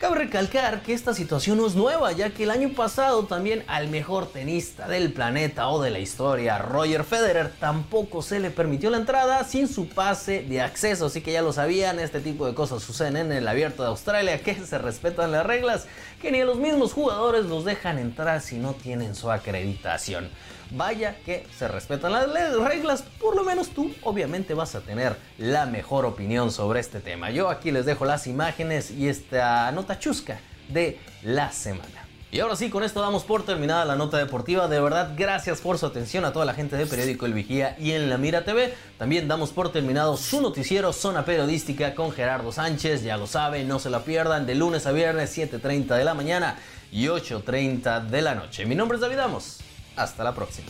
Cabe 0.03 0.17
recalcar 0.17 0.81
que 0.81 0.93
esta 0.93 1.13
situación 1.13 1.59
no 1.59 1.65
es 1.65 1.75
nueva, 1.75 2.11
ya 2.11 2.31
que 2.31 2.43
el 2.43 2.51
año 2.51 2.73
pasado 2.73 3.23
también 3.23 3.63
al 3.67 3.87
mejor 3.87 4.29
tenista 4.29 4.85
del 4.85 5.13
planeta 5.13 5.69
o 5.69 5.81
de 5.81 5.91
la 5.91 5.99
historia, 5.99 6.57
Roger 6.57 7.05
Federer, 7.05 7.53
tampoco 7.57 8.21
se 8.21 8.41
le 8.41 8.51
permitió 8.51 8.89
la 8.89 8.97
entrada 8.97 9.45
sin 9.45 9.69
su 9.69 9.87
pase 9.87 10.43
de 10.43 10.59
acceso. 10.59 11.05
Así 11.05 11.21
que 11.21 11.31
ya 11.31 11.41
lo 11.41 11.53
sabían, 11.53 12.01
este 12.01 12.19
tipo 12.19 12.45
de 12.45 12.53
cosas 12.53 12.83
suceden 12.83 13.15
en 13.15 13.31
el 13.31 13.47
abierto 13.47 13.81
de 13.81 13.87
Australia, 13.87 14.43
que 14.43 14.55
se 14.55 14.77
respetan 14.77 15.31
las 15.31 15.45
reglas, 15.45 15.85
que 16.21 16.33
ni 16.33 16.41
a 16.41 16.45
los 16.45 16.57
mismos 16.57 16.91
jugadores 16.91 17.45
los 17.45 17.63
dejan 17.63 17.97
entrar 17.97 18.41
si 18.41 18.57
no 18.57 18.73
tienen 18.73 19.15
su 19.15 19.31
acreditación. 19.31 20.29
Vaya 20.75 21.17
que 21.23 21.45
se 21.55 21.67
respetan 21.67 22.11
las 22.11 22.27
reglas, 22.55 23.03
por 23.19 23.35
lo 23.35 23.43
menos 23.43 23.69
tú 23.69 23.93
obviamente 24.01 24.55
vas 24.55 24.73
a 24.73 24.81
tener 24.81 25.15
la 25.37 25.67
mejor 25.67 26.03
opinión 26.03 26.51
sobre 26.51 26.79
este 26.79 26.99
tema. 26.99 27.29
Yo 27.29 27.49
aquí 27.49 27.69
les 27.69 27.85
dejo 27.85 28.05
las 28.05 28.25
imágenes 28.25 28.89
y 28.89 29.07
esta 29.07 29.71
nota 29.71 29.99
chusca 29.99 30.39
de 30.69 30.99
la 31.21 31.51
semana. 31.51 32.07
Y 32.31 32.39
ahora 32.39 32.55
sí, 32.55 32.71
con 32.71 32.83
esto 32.83 32.99
damos 32.99 33.23
por 33.23 33.45
terminada 33.45 33.85
la 33.85 33.95
nota 33.95 34.17
deportiva. 34.17 34.67
De 34.67 34.81
verdad, 34.81 35.13
gracias 35.15 35.61
por 35.61 35.77
su 35.77 35.85
atención 35.85 36.25
a 36.25 36.33
toda 36.33 36.45
la 36.45 36.55
gente 36.55 36.75
de 36.75 36.87
Periódico 36.87 37.27
El 37.27 37.35
Vigía 37.35 37.77
y 37.79 37.91
en 37.91 38.09
La 38.09 38.17
Mira 38.17 38.43
TV. 38.43 38.73
También 38.97 39.27
damos 39.27 39.51
por 39.51 39.71
terminado 39.71 40.17
su 40.17 40.41
noticiero 40.41 40.91
Zona 40.91 41.23
Periodística 41.23 41.93
con 41.93 42.11
Gerardo 42.11 42.51
Sánchez. 42.51 43.03
Ya 43.03 43.17
lo 43.17 43.27
saben, 43.27 43.67
no 43.67 43.77
se 43.77 43.91
la 43.91 44.03
pierdan 44.03 44.47
de 44.47 44.55
lunes 44.55 44.87
a 44.87 44.91
viernes, 44.91 45.37
7.30 45.37 45.95
de 45.95 46.03
la 46.03 46.15
mañana 46.15 46.57
y 46.91 47.05
8.30 47.05 48.07
de 48.07 48.21
la 48.23 48.33
noche. 48.33 48.65
Mi 48.65 48.73
nombre 48.73 48.95
es 48.95 49.01
David 49.01 49.19
Amos. 49.19 49.59
Hasta 49.95 50.23
la 50.23 50.33
próxima. 50.33 50.67